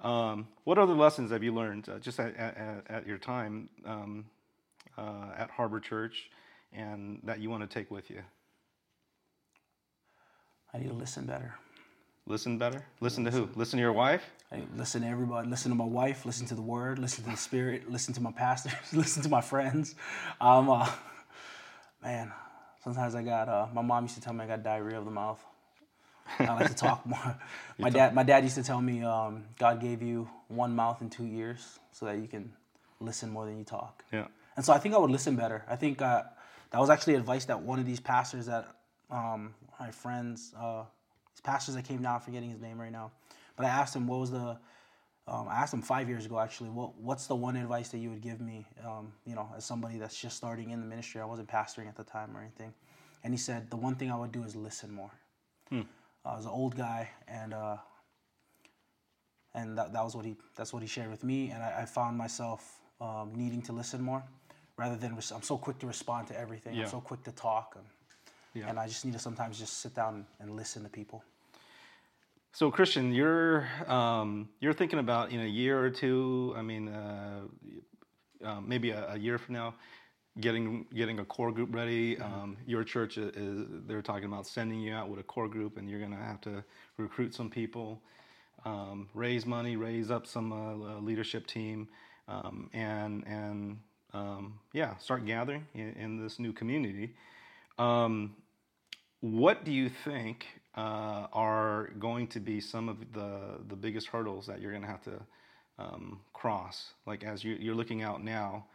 [0.03, 4.25] Um, what other lessons have you learned uh, just at, at, at your time um,
[4.97, 6.31] uh, at Harbor Church,
[6.73, 8.23] and that you want to take with you?
[10.73, 11.55] I need to listen better.
[12.27, 12.85] Listen better.
[13.01, 13.49] Listen to who?
[13.57, 14.23] Listen to your wife.
[14.53, 15.49] I listen to everybody.
[15.49, 16.25] Listen to my wife.
[16.25, 16.99] Listen to the word.
[16.99, 17.91] Listen to the spirit.
[17.91, 18.73] Listen to my pastors.
[18.93, 19.95] listen to my friends.
[20.41, 20.89] Um, uh,
[22.03, 22.33] man,
[22.85, 23.49] sometimes I got.
[23.49, 25.45] Uh, my mom used to tell me I got diarrhea of the mouth.
[26.39, 27.37] I like to talk more.
[27.79, 28.15] My dad.
[28.15, 31.81] My dad used to tell me um, God gave you one mouth in two ears
[31.91, 32.53] so that you can
[33.01, 34.05] listen more than you talk.
[34.13, 34.27] Yeah.
[34.57, 35.65] And so I think I would listen better.
[35.69, 36.23] I think uh,
[36.71, 38.77] that was actually advice that one of these pastors that
[39.11, 40.85] um, my friends, uh,
[41.33, 43.11] these pastors that came down, I'm forgetting his name right now,
[43.57, 44.59] but I asked him what was the,
[45.27, 48.11] um, I asked him five years ago actually, what what's the one advice that you
[48.11, 51.21] would give me, um, you know, as somebody that's just starting in the ministry.
[51.21, 52.73] I wasn't pastoring at the time or anything,
[53.23, 55.13] and he said the one thing I would do is listen more.
[56.25, 57.77] I was an old guy, and uh,
[59.55, 61.85] and that, that was what he that's what he shared with me, and I, I
[61.85, 64.23] found myself um, needing to listen more,
[64.81, 66.75] rather than res- I'm so quick to respond to everything.
[66.75, 66.85] Yeah.
[66.85, 67.85] I'm so quick to talk, and,
[68.55, 68.69] Yeah.
[68.71, 71.23] and I just need to sometimes just sit down and listen to people.
[72.53, 76.53] So Christian, you're um, you're thinking about in a year or two.
[76.57, 77.43] I mean, uh,
[78.45, 79.75] uh, maybe a, a year from now,
[80.41, 82.19] getting getting a core group ready.
[82.19, 83.33] Um, your church is,
[83.87, 86.41] they're talking about sending you out with a core group, and you're going to have
[86.41, 86.65] to
[86.97, 88.03] recruit some people,
[88.65, 91.89] um, raise money, raise up some uh, leadership team,
[92.27, 93.79] um, and and
[94.13, 97.15] um, yeah, start gathering in, in this new community.
[97.79, 98.35] Um,
[99.21, 100.47] what do you think
[100.77, 104.89] uh, are going to be some of the the biggest hurdles that you're going to
[104.89, 105.21] have to
[105.79, 106.95] um, cross?
[107.07, 108.67] Like as you, you're looking out now,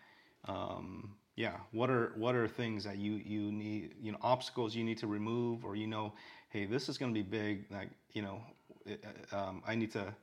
[0.47, 1.57] um, yeah.
[1.71, 5.07] What are what are things that you you need you know obstacles you need to
[5.07, 6.13] remove, or you know,
[6.49, 7.65] hey, this is going to be big.
[7.71, 8.41] Like you know,
[8.89, 10.13] uh, um, I need to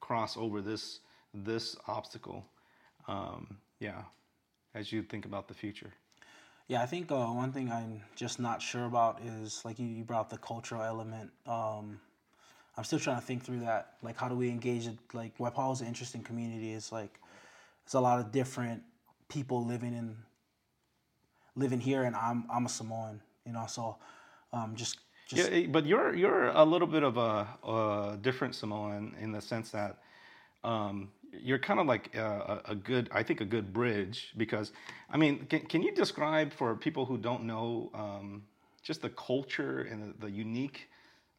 [0.00, 1.00] cross over this
[1.32, 2.44] this obstacle.
[3.06, 4.02] Um, yeah,
[4.78, 5.92] as you think about the future.
[6.68, 10.04] Yeah, I think uh, one thing I'm just not sure about is like you, you
[10.04, 11.30] brought up the cultural element.
[11.46, 12.00] Um,
[12.76, 13.94] I'm still trying to think through that.
[14.02, 14.98] Like, how do we engage it?
[15.12, 16.72] Like, Waipahu is an interesting community.
[16.74, 17.18] It's like
[17.84, 18.82] it's a lot of different
[19.28, 20.16] people living in
[21.56, 23.64] living here, and I'm I'm a Samoan, you know.
[23.66, 23.96] So,
[24.52, 28.54] um, just just Yeah, eh, but you're you're a little bit of a, a different
[28.54, 29.98] Samoan in the sense that
[30.64, 34.72] um, you're kind of like a, a a good, I think, a good bridge because,
[35.10, 38.42] I mean, can, can you describe for people who don't know um,
[38.82, 40.88] just the culture and the, the unique,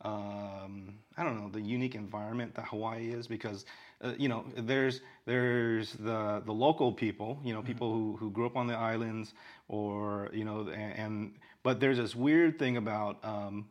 [0.01, 3.27] um, I don't know, the unique environment that Hawaii is?
[3.27, 3.65] Because,
[4.01, 8.45] uh, you know, there's there's the the local people, you know, people who, who grew
[8.45, 9.33] up on the islands
[9.67, 11.31] or you know, and, and
[11.63, 13.65] but there's this weird thing about um,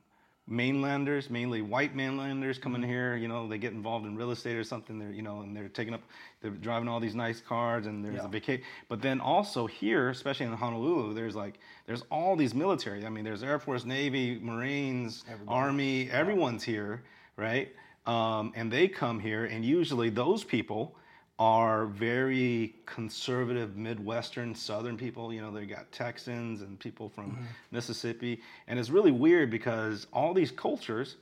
[0.51, 4.65] mainlanders, mainly white mainlanders coming here, you know, they get involved in real estate or
[4.65, 6.01] something, they're, you know, and they're taking up,
[6.41, 8.25] they're driving all these nice cars and there's Yeah.
[8.25, 8.63] a vacation.
[8.89, 13.05] But then also here, especially in Honolulu, there's like, there's all these military.
[13.05, 17.03] I mean, there's Air Force, Navy, Marines, Army, everyone's here,
[17.37, 17.69] right?
[18.07, 20.97] Um, and they come here and usually those people
[21.38, 25.33] are very conservative Midwestern Southern people.
[25.33, 27.38] You know, they got Texans and people from
[27.70, 28.40] Mississippi.
[28.66, 31.16] And it's really weird because all these cultures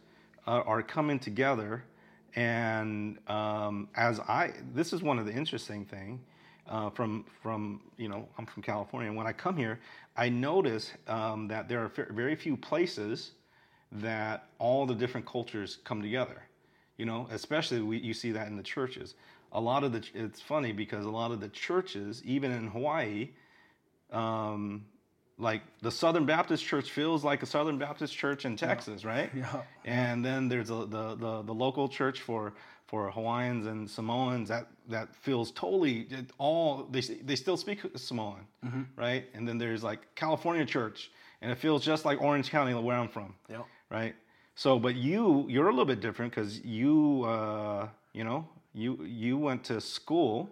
[0.46, 1.84] uh, are coming together.
[2.34, 6.20] And um, as I, this is one of the interesting thing
[6.68, 9.08] uh, from from you know I'm from California.
[9.08, 9.80] And when I come here,
[10.16, 13.32] I notice um, that there are very few places
[13.92, 16.42] that all the different cultures come together.
[16.96, 19.14] You know, especially we, you see that in the churches.
[19.52, 23.30] A lot of the it's funny because a lot of the churches, even in Hawaii,
[24.12, 24.84] um,
[25.38, 29.30] like the Southern Baptist Church feels like a Southern Baptist Church in Texas, right?
[29.34, 29.62] Yeah.
[29.84, 32.54] And then there's a, the, the the local church for
[32.86, 38.46] for Hawaiians and Samoans that that feels totally all they they still speak Samoan,
[38.96, 39.26] right?
[39.34, 43.08] And then there's like California church, and it feels just like Orange County, where I'm
[43.08, 43.62] from Yeah.
[43.90, 44.14] right?
[44.54, 49.38] So, but you you're a little bit different because you uh, you know you you
[49.38, 50.48] went to school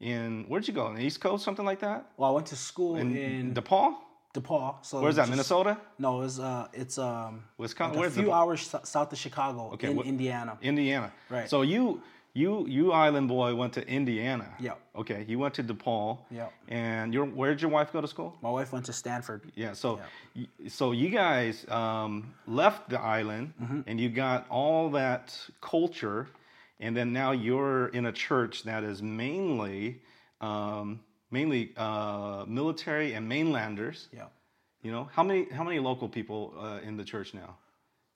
[0.00, 2.56] in where'd you go on the East Coast something like that Well, I went to
[2.56, 3.94] school in, in DePauw.
[4.34, 4.84] DePauw.
[4.84, 5.22] So Where's that?
[5.22, 8.00] just- Minnesota, No, it's uh, it's um, Wisconsin.
[8.00, 8.60] like a few the hours
[8.94, 10.52] south of Chicago in what- Indiana.
[10.60, 11.08] Indiana?
[11.30, 11.48] Right.
[11.48, 12.02] So you
[12.42, 14.48] you you island boy went to Indiana.
[14.58, 14.74] Yeah.
[15.00, 16.18] Okay, you went to DePauw.
[16.32, 16.48] Yeah.
[16.68, 18.30] And your where did your wife go to school?
[18.42, 19.40] My wife went to Stanford.
[19.54, 19.72] Yeah.
[19.74, 19.88] So
[20.34, 22.12] y so you guys um,
[22.60, 23.80] left the island Mm-hmm.
[23.88, 25.26] and you got all that
[25.60, 26.26] culture,
[26.80, 30.02] and then now you're in a church that is mainly
[30.40, 34.08] um, mainly uh, military and mainlanders.
[34.12, 34.26] Yeah.
[34.82, 37.56] You know how many how many local people uh, in the church now?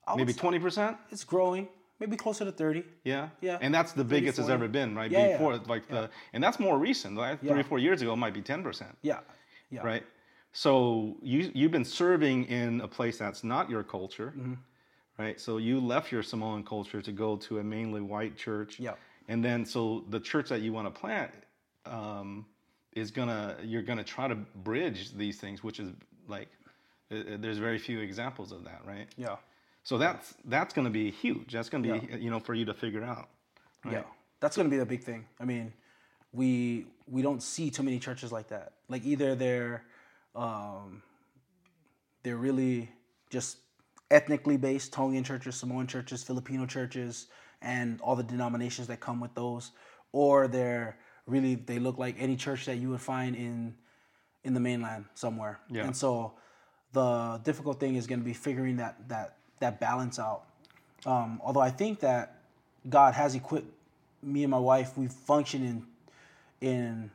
[0.07, 0.97] I Maybe twenty percent.
[1.11, 1.69] It's growing.
[2.01, 2.85] Maybe closer to 30.
[3.03, 3.31] Yeah.
[3.41, 3.59] Yeah.
[3.61, 5.11] And that's the biggest it's ever been, right?
[5.11, 5.33] Yeah, yeah.
[5.33, 7.17] Before, like the, and that's more recent.
[7.17, 7.57] Like three Yeah.
[7.57, 9.19] or four years ago, it might be ten percent, Yeah.
[9.69, 9.81] Yeah.
[9.83, 10.05] right?
[10.53, 14.55] So you you've been serving in a place that's not your culture, Mm-hmm.
[15.19, 15.41] Right?
[15.41, 18.79] So you left your Samoan culture to go to a mainly white church.
[18.79, 18.95] Yeah.
[19.29, 21.33] And then so the church that you want to plant
[21.85, 22.47] um,
[22.95, 25.91] is gonna you're gonna try to bridge these things, which is
[26.29, 26.49] like
[27.11, 29.09] uh, uh, there's very few examples of that, right?
[29.17, 29.37] Yeah.
[29.83, 31.53] So that's that's going to be huge.
[31.53, 33.29] That's going to be you know for you to figure out.
[33.91, 34.03] Yeah,
[34.41, 35.25] that's gonna be the big thing.
[35.41, 35.73] I mean,
[36.33, 38.73] we we don't see too many churches like that.
[38.89, 39.85] Like either they're
[40.35, 41.03] um,
[42.23, 42.91] they're really
[43.31, 43.59] just
[44.11, 47.27] ethnically based Tongan churches, Samoan churches, Filipino churches,
[47.61, 49.73] and all the denominations that come with those,
[50.13, 53.75] or they're really they look like any church that you would find in
[54.45, 55.61] in the mainland somewhere.
[55.71, 55.85] Yeah.
[55.85, 56.35] And so
[56.93, 60.45] the difficult thing is going to be figuring that that that balance out.
[61.07, 62.41] Um, although I think that
[62.89, 63.73] God has equipped
[64.23, 64.97] me and my wife.
[64.97, 65.87] We function in
[66.61, 67.11] in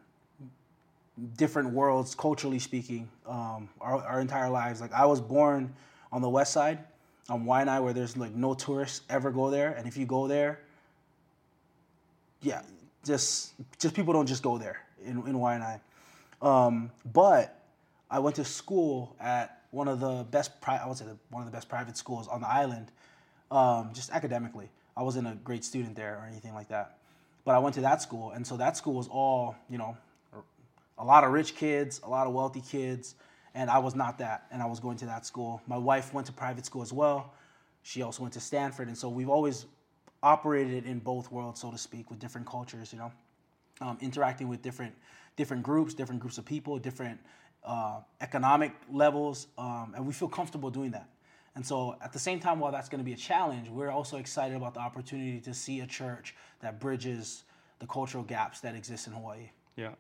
[1.38, 4.82] different worlds, culturally speaking, um, our, our entire lives.
[4.82, 5.74] Like I was born
[6.14, 6.78] on the west side,
[7.28, 10.60] on Waianae, where there's like no tourists ever go there, and if you go there,
[12.42, 12.62] yeah,
[13.04, 15.82] just just people don't just go there in in Waianae.
[16.42, 17.60] Um, but
[18.12, 21.42] I went to school at one of the best, pri- I would say the, one
[21.42, 22.92] of the best private schools on the island,
[23.50, 24.70] um, just academically.
[24.96, 26.98] I wasn't a great student there or anything like that,
[27.44, 29.98] but I went to that school, and so that school was all you know,
[31.00, 33.16] a lot of rich kids, a lot of wealthy kids,
[33.56, 35.62] and I was not that, and I was going to that school.
[35.68, 37.34] My wife went to private school as well.
[37.84, 39.66] She also went to Stanford, and so we've always
[40.22, 42.94] operated in both worlds, so to speak, with different cultures.
[42.94, 43.12] You know,
[43.82, 44.94] um, interacting with different
[45.36, 47.20] different groups, different groups of people, different
[47.64, 51.10] uh, economic levels, um, and we feel comfortable doing that.
[51.56, 54.18] And so, at the same time, while that's going to be a challenge, we're also
[54.18, 57.44] excited about the opportunity to see a church that bridges
[57.80, 59.52] the cultural gaps that exist in Hawaii.
[59.76, 59.92] Yeah.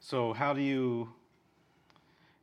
[0.00, 1.08] So how do you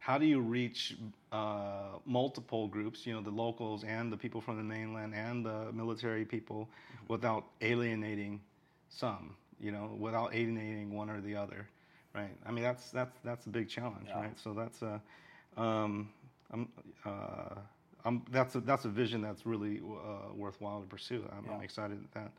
[0.04, 0.98] how do you reach
[1.32, 3.08] uh, multiple groups?
[3.08, 6.68] You know, the locals and the people from the mainland and the military people,
[7.08, 8.42] without alienating
[8.90, 9.34] some.
[9.62, 11.70] You know, without alienating one or the other.
[12.14, 12.36] Right.
[12.46, 14.38] I mean, that's that's that's a big challenge, right?
[14.38, 15.02] So that's a
[15.56, 16.10] um,
[16.52, 16.68] I'm,
[17.06, 17.56] uh,
[18.04, 21.24] I'm, that's a that's a vision that's really uh, worthwhile to pursue.
[21.32, 22.32] I'm, I'm excited at that.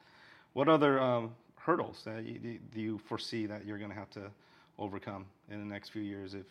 [0.53, 4.11] What other um, hurdles that you, do- do you foresee that you're going to have
[4.11, 4.31] to
[4.79, 6.35] overcome in the next few years?
[6.35, 6.45] If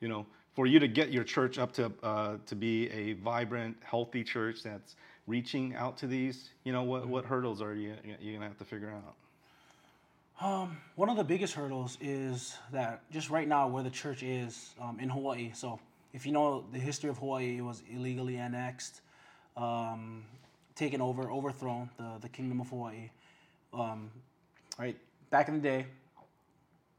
[0.00, 3.76] you know, for you to get your church up to uh, to be a vibrant,
[3.82, 8.38] healthy church that's reaching out to these, you know, what what hurdles are you you
[8.38, 9.14] to have to figure out?
[10.40, 14.74] Um, one of the biggest hurdles is that just right now where the church is
[14.80, 15.52] um, in Hawaii.
[15.54, 15.78] So
[16.12, 19.00] if you know the history of Hawaii, it was illegally annexed,
[19.56, 20.24] um,
[20.74, 23.10] taken over, overthrown the the kingdom of Hawaii.
[23.72, 24.10] Um,
[24.78, 24.96] right
[25.30, 25.86] back in the day,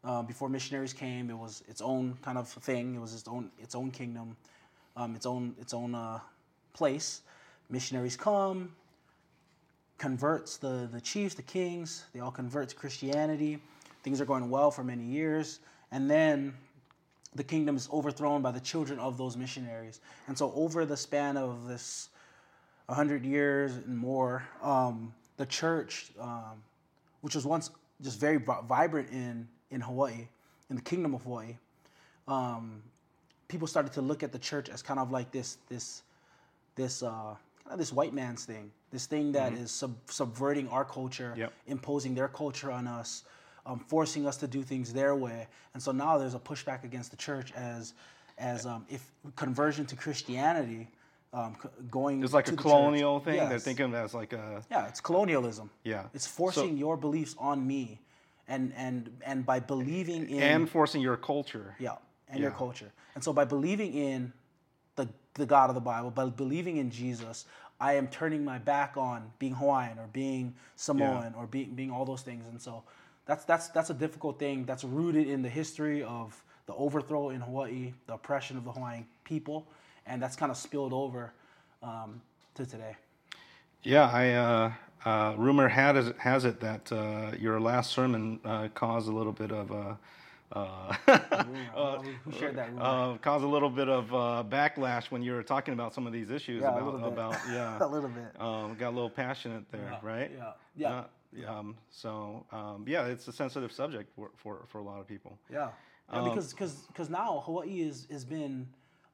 [0.05, 2.95] uh, before missionaries came, it was its own kind of thing.
[2.95, 4.37] It was its own its own kingdom,
[4.95, 6.19] um, its own its own uh,
[6.73, 7.21] place.
[7.69, 8.71] Missionaries come,
[9.97, 13.59] converts the, the chiefs, the kings, they all convert to Christianity.
[14.03, 15.59] Things are going well for many years.
[15.91, 16.53] And then
[17.33, 19.99] the kingdom is overthrown by the children of those missionaries.
[20.27, 22.09] And so, over the span of this
[22.87, 26.61] 100 years and more, um, the church, um,
[27.21, 30.27] which was once just very vibrant in, in Hawaii,
[30.69, 31.57] in the kingdom of Hawaii,
[32.27, 32.81] um,
[33.49, 36.01] people started to look at the church as kind of like this, this,
[36.75, 40.85] this, uh, kind of this white man's thing, this thing that is sub- subverting our
[40.85, 41.53] culture, Yep.
[41.67, 43.23] imposing their culture on us,
[43.65, 45.47] um, forcing us to do things their way.
[45.73, 47.93] And so now there's a pushback against the church as,
[48.37, 50.87] as um, if conversion to Christianity,
[51.33, 52.23] um, c- going.
[52.23, 53.25] It's like a colonial church.
[53.39, 53.49] thing.
[53.49, 55.69] They're thinking as like a Yeah, it's colonialism.
[55.83, 56.05] Yeah.
[56.13, 57.99] It's So- forcing your beliefs on me,
[58.47, 61.75] and and and by believing in and forcing your culture.
[61.79, 61.95] yeah,
[62.29, 62.91] and your culture.
[63.15, 64.33] And so by believing in
[64.95, 67.45] the the God of the Bible, by believing in Jesus,
[67.79, 72.05] I am turning my back on being Hawaiian or being Samoan or being being all
[72.05, 72.47] those things.
[72.47, 72.83] And so
[73.25, 77.41] that's that's that's a difficult thing that's rooted in the history of the overthrow in
[77.41, 79.67] Hawaii, the oppression of the Hawaiian people,
[80.05, 81.33] and that's kind of spilled over
[81.83, 82.21] um,
[82.55, 82.95] to today.
[83.83, 84.71] Yeah, I uh,
[85.05, 89.31] uh, rumor had it, has it that uh, your last sermon uh, caused a little
[89.33, 89.95] bit of uh,
[90.51, 90.93] uh,
[92.23, 92.81] Who shared that rumor?
[92.83, 96.13] uh, caused a little bit of uh, backlash when you were talking about some of
[96.13, 97.13] these issues Yeah, a about little bit.
[97.13, 98.41] about yeah a little bit.
[98.41, 101.47] um, got a little passionate there Yeah, right yeah, yeah.
[101.47, 105.07] Uh, um, so um, yeah it's a sensitive subject for, for, for a lot of
[105.07, 105.69] people Yeah,
[106.13, 108.67] yeah Um, because because because now Hawaii is has been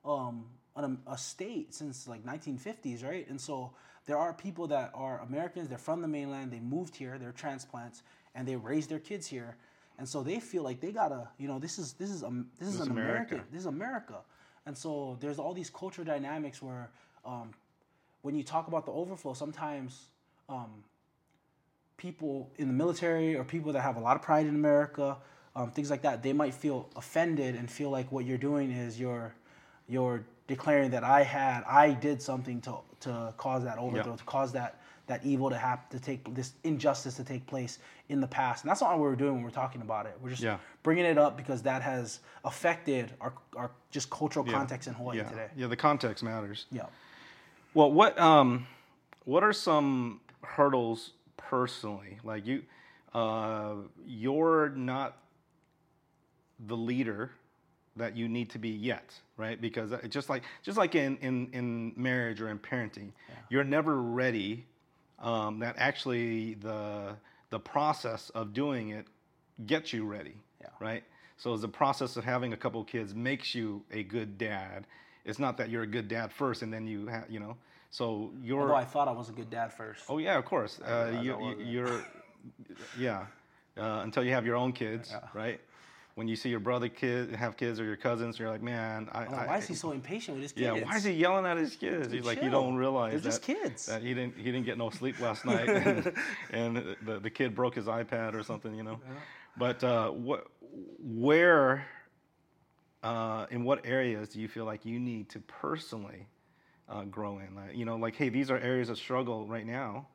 [0.06, 3.28] um, an, a state since like 1950s, right?
[3.30, 3.72] And so
[4.06, 5.70] there are people that are Americans.
[5.70, 6.52] They're from the mainland.
[6.52, 7.18] They moved here.
[7.20, 8.04] They're transplants,
[8.36, 9.56] and they raised their kids here.
[9.98, 12.70] And so they feel like they gotta, you know, this is this is um, this
[12.70, 13.36] is This is an America.
[13.36, 13.52] American.
[13.52, 14.18] This is America.
[14.66, 16.90] And so there's all these cultural dynamics where
[17.26, 17.52] um,
[18.22, 20.06] when you talk about the overflow, sometimes
[20.50, 20.84] um,
[21.98, 25.18] people in the military or people that have a lot of pride in America,
[25.56, 29.00] um, things like that, they might feel offended and feel like what you're doing is
[29.00, 29.36] you're
[29.88, 30.24] you're
[30.56, 34.18] declaring that I had I did something to to cause that overthrow, Yeah.
[34.18, 34.72] to cause that
[35.08, 38.64] that evil to happen, to take this injustice to take place in the past.
[38.64, 40.16] And that's not what we're doing when we're talking about it.
[40.22, 40.58] We're just Yeah.
[40.84, 44.54] bringing it up because that has affected our, our just cultural Yeah.
[44.54, 45.50] context in Hawaii yeah today.
[45.56, 46.86] yeah the context matters Yeah.
[47.74, 48.68] Well, what um,
[49.26, 52.18] what are some hurdles personally?
[52.24, 52.64] Like you,
[53.14, 55.18] uh, you're not
[56.60, 57.32] the leader
[57.98, 59.60] that you need to be yet, right?
[59.60, 63.12] Because uh, just like just like in in, in marriage or in parenting,
[63.50, 64.66] you're never ready.
[65.20, 67.16] Um, that actually the
[67.52, 69.06] the process of doing it
[69.68, 70.70] gets you ready, Yeah.
[70.80, 71.04] right?
[71.38, 74.88] So the process of having a couple kids makes you a good dad.
[75.26, 77.56] It's not that you're a good dad first and then you have, you know.
[77.92, 78.62] So you're.
[78.62, 80.06] Although I thought I was a good dad first.
[80.10, 80.80] oh yeah, of course.
[80.80, 81.66] Uh, you, I you, wasn't.
[81.68, 82.06] you're.
[82.98, 83.26] yeah.
[83.78, 85.60] Uh, until you have your own kids, right?
[86.16, 89.26] When you see your brother kid have kids or your cousins, you're like, man, I.
[89.26, 90.78] I'm I why is he so impatient with his kids?
[90.78, 92.12] yeah, why is he yelling at his kids?
[92.12, 93.86] He's like, you don't realize They're that, just kids.
[93.86, 96.14] that he didn't he didn't get no sleep last night, and,
[96.52, 99.00] and the, the kid broke his iPad or something, you know.
[99.58, 100.48] But uh, what,
[101.00, 101.86] where,
[103.04, 106.28] uh, in what areas do you feel like you need to personally
[106.88, 107.56] uh, grow in?
[107.56, 110.08] Like, you know, like, hey, these are areas of struggle right now.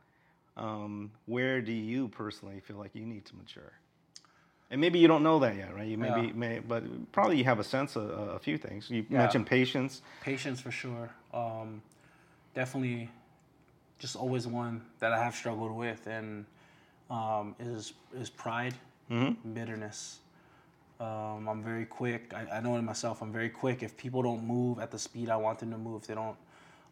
[0.56, 3.72] Um, where do you personally feel like you need to mature?
[4.70, 5.86] And maybe you don't know that yet, right?
[5.86, 6.32] You maybe Yeah.
[6.34, 8.90] may, but probably you have a sense of uh, a few things.
[8.90, 9.18] You Yeah.
[9.18, 10.02] mentioned patience.
[10.20, 11.10] Patience for sure.
[11.32, 11.82] Um,
[12.54, 13.08] definitely,
[13.98, 16.46] just always one that I have struggled with, and
[17.10, 18.74] um, is is pride,
[19.54, 20.18] bitterness.
[20.98, 22.32] Um, I'm very quick.
[22.34, 23.22] I, I know in myself.
[23.22, 23.82] I'm very quick.
[23.82, 26.36] If people don't move at the speed I want them to move, if they don't.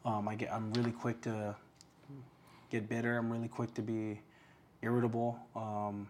[0.05, 0.53] Um, I get.
[0.53, 1.57] I'm really quick to
[2.71, 3.17] get bitter.
[3.19, 4.21] I'm really quick to be
[4.83, 5.39] irritable.
[5.57, 6.09] Um,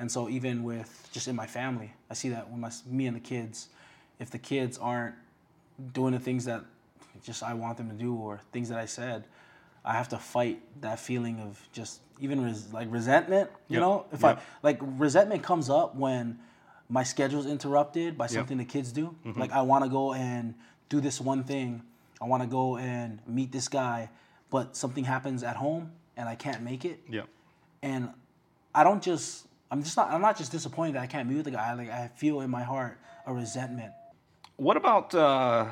[0.00, 3.14] and so even with just in my family, I see that when my me and
[3.16, 3.68] the kids,
[4.18, 5.14] if the kids aren't
[5.92, 6.64] doing the things that
[7.22, 9.24] just I want them to do or things that I said,
[9.84, 13.50] I have to fight that feeling of just even res, like resentment.
[13.68, 13.80] You Yep.
[13.80, 14.38] know, if Yep.
[14.38, 16.38] I like resentment comes up when
[16.88, 19.14] my schedule's interrupted by something the kids do.
[19.24, 19.38] Mm-hmm.
[19.40, 20.54] Like I want to go and
[20.88, 21.82] do this one thing.
[22.20, 24.10] I want to go and meet this guy,
[24.50, 27.22] but something happens at home and I can't make it Yeah.
[27.82, 28.10] and
[28.74, 31.44] I don't just I'm just not I'm not just disappointed that I can't meet with
[31.44, 31.72] the guy.
[31.74, 33.92] Like I feel in my heart a resentment.
[34.56, 35.66] What about uh,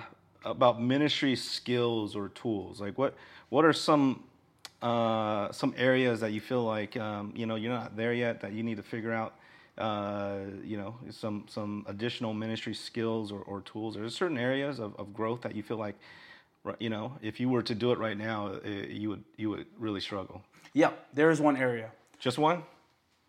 [0.44, 2.80] about ministry skills or tools?
[2.80, 3.14] Like what
[3.48, 4.24] what are some
[4.82, 8.52] uh, some areas that you feel like um, you know you're not there yet that
[8.52, 9.34] you need to figure out?
[9.76, 13.96] Uh, you know, some some additional ministry skills or, or tools.
[13.96, 15.94] Are there certain areas of, of growth that you feel like,
[16.80, 19.66] you know, if you were to do it right now, uh, you would you would
[19.78, 20.42] really struggle.
[20.72, 21.92] Yeah, there is one area.
[22.18, 22.64] Just one?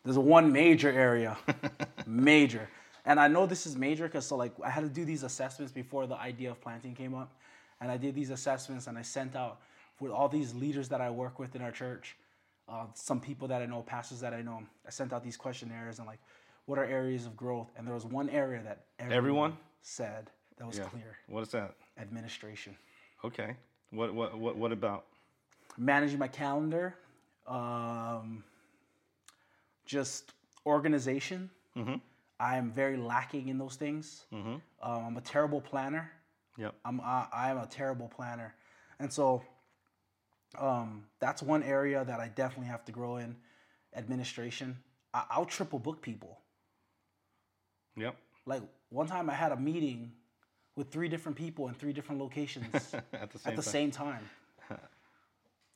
[0.03, 1.37] There's one major area,
[2.07, 2.69] major,
[3.05, 5.71] and I know this is major because so like I had to do these assessments
[5.73, 7.33] before the idea of planting came up,
[7.81, 9.59] and I did these assessments and I sent out
[9.99, 12.15] with all these leaders that I work with in our church,
[12.69, 14.63] uh, some people that I know, pastors that I know.
[14.87, 16.19] I sent out these questionnaires and like,
[16.65, 17.69] what are areas of growth?
[17.77, 19.57] And there was one area that everyone, Everyone?
[19.81, 21.75] said that was clear: What is that?
[21.99, 22.75] administration.
[23.25, 23.57] Okay.
[23.91, 25.05] What what what what about?
[25.77, 26.95] managing my calendar,
[27.47, 28.43] um,
[29.89, 30.33] just
[30.65, 31.49] organization.
[32.39, 34.25] I am very lacking in those things.
[34.31, 36.11] Um, I'm a terrible planner.
[36.57, 36.75] Yep.
[36.85, 38.53] I'm I, I am a terrible planner,
[38.99, 39.41] and so
[40.57, 43.35] um, that's one area that I definitely have to grow in.
[43.95, 44.77] Administration.
[45.13, 46.37] I, I'll triple book people.
[47.97, 48.15] Yep.
[48.45, 50.11] Like one time, I had a meeting
[50.75, 53.71] with three different people in three different locations At the same at the time.
[53.71, 54.29] same time.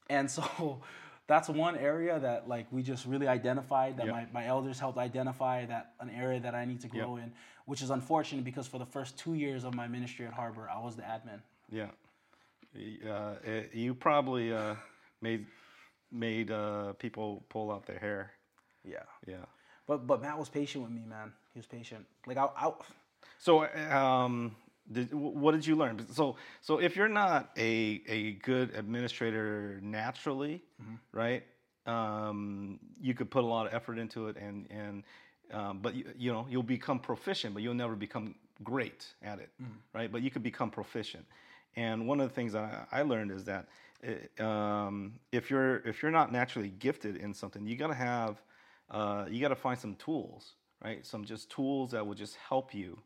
[0.10, 0.82] and so
[1.28, 4.16] that's one area that like we just really identified that Yep.
[4.16, 7.32] my, my elders helped identify that an area that I need to grow in,
[7.66, 10.80] which is unfortunate because for the first two years of my ministry at Harbor, I
[10.80, 11.40] was the admin.
[11.72, 11.88] Yeah.
[12.76, 14.76] Uh, eh, you probably uh,
[15.22, 15.46] made
[16.12, 18.32] made uh, people pull out their hair.
[18.84, 19.04] Yeah.
[19.26, 19.46] Yeah.
[19.88, 21.32] But but Matt was patient with me, man.
[21.54, 22.06] He was patient.
[22.26, 22.72] Like I, I
[23.38, 24.56] So, um,
[24.92, 26.06] did, what did you learn?
[26.14, 30.64] So, so if you're not a a good administrator naturally,
[31.12, 31.44] right?
[31.86, 35.04] Um, you could put a lot of effort into it, and and
[35.52, 39.50] um, but you, you know you'll become proficient, but you'll never become great at it,
[39.94, 40.12] right?
[40.12, 41.26] But you could become proficient.
[41.76, 43.68] And one of the things that I, I learned is that
[44.40, 48.42] uh, um, if you're if you're not naturally gifted in something, you got to have
[48.92, 50.54] uh, you got to find some tools,
[50.84, 51.06] right?
[51.06, 53.00] Some just tools that will just help you.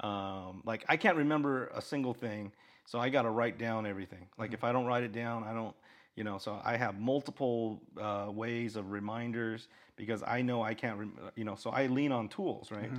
[0.00, 2.52] Um, like I can't remember a single thing,
[2.84, 4.26] so I got to write down everything.
[4.38, 5.74] Like if I don't write it down, I don't,
[6.16, 6.38] you know.
[6.38, 11.44] So I have multiple uh, ways of reminders because I know I can't, rem- you
[11.44, 11.54] know.
[11.54, 12.90] So I lean on tools, right?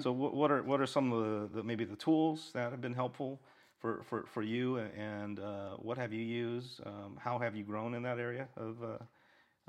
[0.00, 2.80] So what, what are what are some of the, the maybe the tools that have
[2.80, 3.40] been helpful
[3.80, 6.80] for for, for you, and uh, what have you used?
[6.86, 8.86] Um, how have you grown in that area of uh,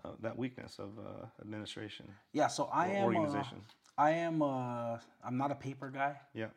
[0.03, 2.05] uh, that weakness of uh, administration?
[2.33, 2.47] yeah.
[2.47, 3.03] So I am.
[3.03, 3.61] Uh, organization.
[3.97, 4.41] I am.
[4.41, 6.15] Uh, I'm not a paper guy.
[6.33, 6.47] Yeah.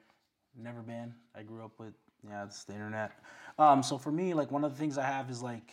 [0.56, 1.14] Never been.
[1.34, 1.94] I grew up with
[2.26, 3.12] yeah, it's the internet.
[3.58, 5.72] Um, so for me, like one of the things I have is like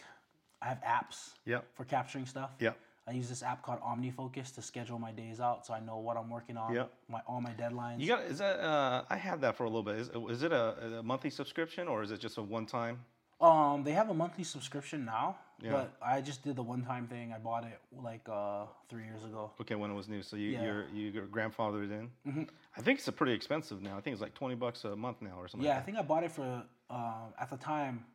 [0.61, 1.65] I have apps Yep.
[1.73, 2.51] for capturing stuff.
[2.59, 2.73] Yeah.
[3.07, 6.17] I use this app called OmniFocus to schedule my days out, so I know what
[6.17, 6.73] I'm working on.
[6.73, 6.91] Yep.
[7.09, 7.99] My all my deadlines.
[7.99, 8.59] You got is that?
[8.59, 9.95] Uh, I had that for a little bit.
[9.95, 12.99] Is, is it a, a monthly subscription or is it just a one time?
[13.39, 15.71] Um, they have a monthly subscription now, Yeah.
[15.71, 17.33] but I just did the one time thing.
[17.33, 19.51] I bought it like uh three years ago.
[19.61, 20.21] Okay, when it was new.
[20.23, 20.63] So you Yeah.
[20.63, 22.47] you're you your grandfathered in.
[22.77, 23.97] I think it's a pretty expensive now.
[23.97, 25.67] I think it's like twenty bucks a month now or something.
[25.67, 28.05] Yeah, I think I bought it for um at the time.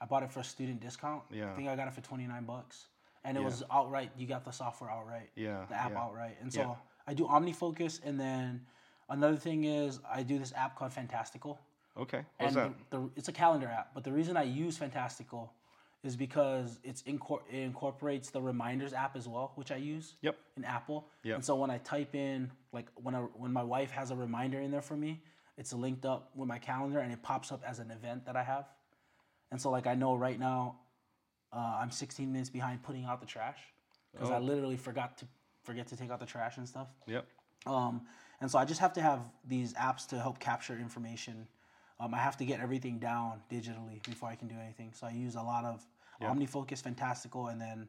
[0.00, 1.22] I bought it for a student discount.
[1.30, 1.52] Yeah.
[1.52, 2.86] I think I got it for twenty nine bucks,
[3.24, 3.46] and it Yeah.
[3.46, 4.10] was outright.
[4.16, 5.30] You got the software outright.
[5.34, 6.00] Yeah, The app yeah.
[6.02, 6.76] outright, and so.
[7.06, 8.64] I do OmniFocus, and then
[9.08, 11.58] another thing is I do this app called Fantastical.
[11.96, 12.22] Okay.
[12.38, 12.90] What's and that?
[12.90, 15.52] The, the, it's a calendar app, but the reason I use Fantastical
[16.02, 20.36] is because it's incor- it incorporates the reminders app as well, which I use Yep.
[20.56, 21.06] in Apple.
[21.24, 21.34] Yep.
[21.36, 24.60] And so when I type in like when I, when my wife has a reminder
[24.60, 25.22] in there for me,
[25.58, 28.42] it's linked up with my calendar and it pops up as an event that I
[28.42, 28.66] have.
[29.50, 30.76] And so like I know right now,
[31.52, 33.58] uh, I'm 16 minutes behind putting out the trash
[34.12, 34.40] because I Oh.
[34.40, 35.26] literally forgot to
[35.64, 36.88] forget to take out the trash and stuff.
[37.06, 37.26] Yep.
[37.66, 38.06] Um,
[38.40, 41.46] and so I just have to have these apps to help capture information.
[42.00, 44.92] Um, I have to get everything down digitally before I can do anything.
[44.94, 45.84] So I use a lot of
[46.22, 47.88] OmniFocus, Fantastical, and then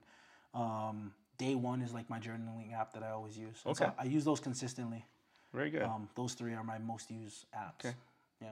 [0.53, 3.61] um, Day One is like my journaling app that I always use.
[3.65, 3.93] And so Okay.
[3.97, 5.05] I use those consistently.
[5.53, 5.83] Very good.
[5.83, 7.85] Um, those three are my most used apps.
[7.85, 7.95] Okay.
[8.41, 8.49] Yeah.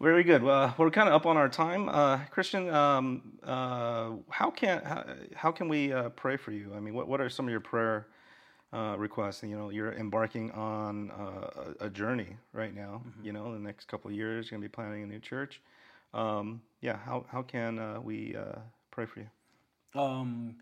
[0.00, 0.42] Very good.
[0.42, 1.88] Well, we're kind of up on our time.
[1.88, 5.04] Uh, Christian, um, uh, how can how,
[5.34, 6.72] how can we uh, pray for you?
[6.76, 8.06] I mean, what, what are some of your prayer
[8.72, 9.42] uh, requests?
[9.42, 13.02] You know, you're embarking on uh, a, a journey right now.
[13.22, 15.60] You know, the next couple of years, you're gonna be planning a new church.
[16.14, 18.58] Um, yeah, how how can uh, we uh,
[18.90, 20.00] pray for you?
[20.00, 20.56] Um,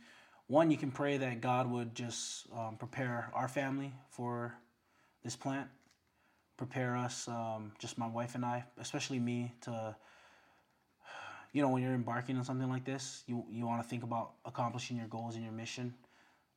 [0.46, 4.54] one, you can pray that God would just um, prepare our family for
[5.22, 5.68] this plant,
[6.56, 9.96] prepare us, um, just my wife and I, especially me, to,
[11.52, 14.32] you know, when you're embarking on something like this, you, you want to think about
[14.44, 15.94] accomplishing your goals and your mission,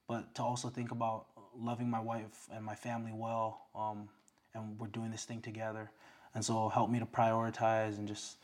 [0.07, 1.27] but to also think about
[1.61, 4.09] loving my wife and my family well, um,
[4.53, 5.89] and we're doing this thing together.
[6.35, 8.37] And so help me to prioritize and just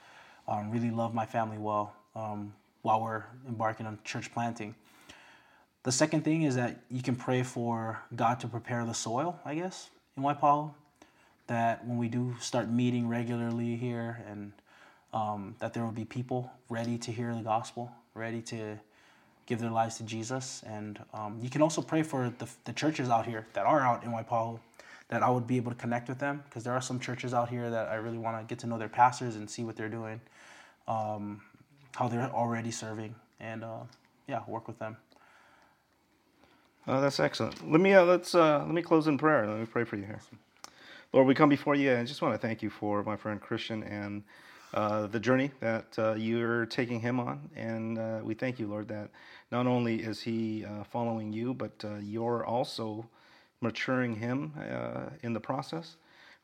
[0.47, 4.75] um, really love my family well um, while we're embarking on church planting.
[5.83, 9.55] The second thing is that you can pray for God to prepare the soil, I
[9.55, 10.73] guess, in Waipahu.
[11.47, 14.53] That when we do start meeting regularly here, and
[15.13, 18.79] um, that there will be people ready to hear the gospel, ready to
[19.45, 20.63] give their lives to Jesus.
[20.65, 24.03] And um, you can also pray for the, the churches out here that are out
[24.03, 24.59] in Waipahu,
[25.09, 27.49] that I would be able to connect with them, because there are some churches out
[27.49, 29.89] here that I really want to get to know their pastors and see what they're
[29.89, 30.21] doing,
[30.87, 31.41] um,
[31.95, 33.81] how they're already serving, and uh,
[34.27, 34.97] yeah, work with them.
[36.87, 37.71] Oh, that's excellent.
[37.71, 39.47] Let me uh, let's uh, let me close in prayer.
[39.47, 40.19] Let me pray for you here.
[41.13, 43.83] Lord, we come before you and just want to thank you for my friend Christian
[43.83, 44.23] and
[44.73, 47.49] uh, the journey that uh, you're taking him on.
[47.55, 49.09] And uh, we thank you, Lord, that
[49.51, 53.05] not only is he uh, following you, but uh, you're also
[53.61, 55.95] maturing him uh, in the process.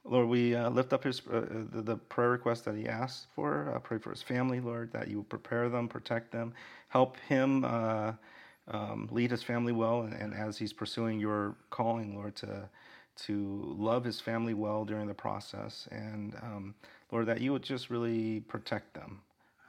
[0.06, 3.74] Lord, we lift up his the, the prayer request that he asked for.
[3.76, 6.54] Uh, pray for his family, Lord, that you prepare them, protect them,
[6.88, 7.66] help him
[8.72, 12.70] um, lead his family well, and, and as he's pursuing your calling, Lord, to
[13.26, 16.74] to love his family well during the process, and um,
[17.12, 19.22] Lord, that you would just really protect them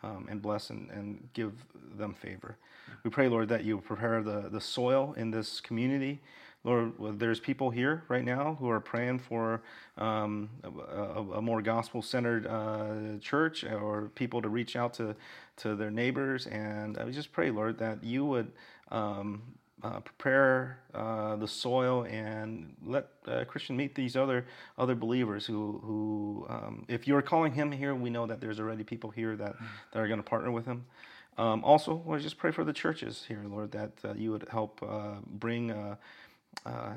[0.03, 1.53] um, and bless and, and give
[1.97, 2.57] them favor.
[3.05, 6.21] We pray, Lord, that you prepare the, the soil in this community,
[6.63, 9.63] Lord, there's people here right now who are praying for
[9.97, 15.17] um, a, a, more gospel centered uh, church or people to reach out to,
[15.59, 16.47] to their neighbors.
[16.47, 18.53] And I just pray, Lord, that you would
[18.91, 19.43] um,
[19.83, 24.47] uh, prepare uh, the soil and let uh, Christian meet these other
[24.79, 28.85] other believers who who um, if you're calling him here, we know that there's already
[28.85, 29.57] people here that,
[29.93, 30.87] that are going to partner with him.
[31.39, 34.83] Um, also, Lord, just pray for the churches here, Lord, that uh, you would help
[34.87, 35.97] uh, bring uh,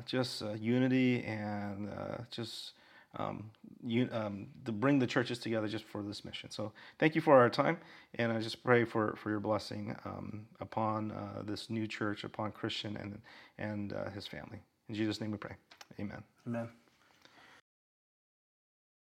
[0.04, 1.88] just unity and
[2.30, 2.72] just
[3.16, 3.50] um,
[3.86, 6.50] you, um, to bring the churches together just for this mission.
[6.50, 7.78] So thank you for our time,
[8.14, 12.52] and I just pray for, for your blessing um, upon uh, this new church, upon
[12.52, 13.20] Christian and
[13.58, 14.60] and uh, his family.
[14.88, 15.54] In Jesus' name we pray.
[16.00, 16.22] Amen.
[16.46, 16.68] Amen.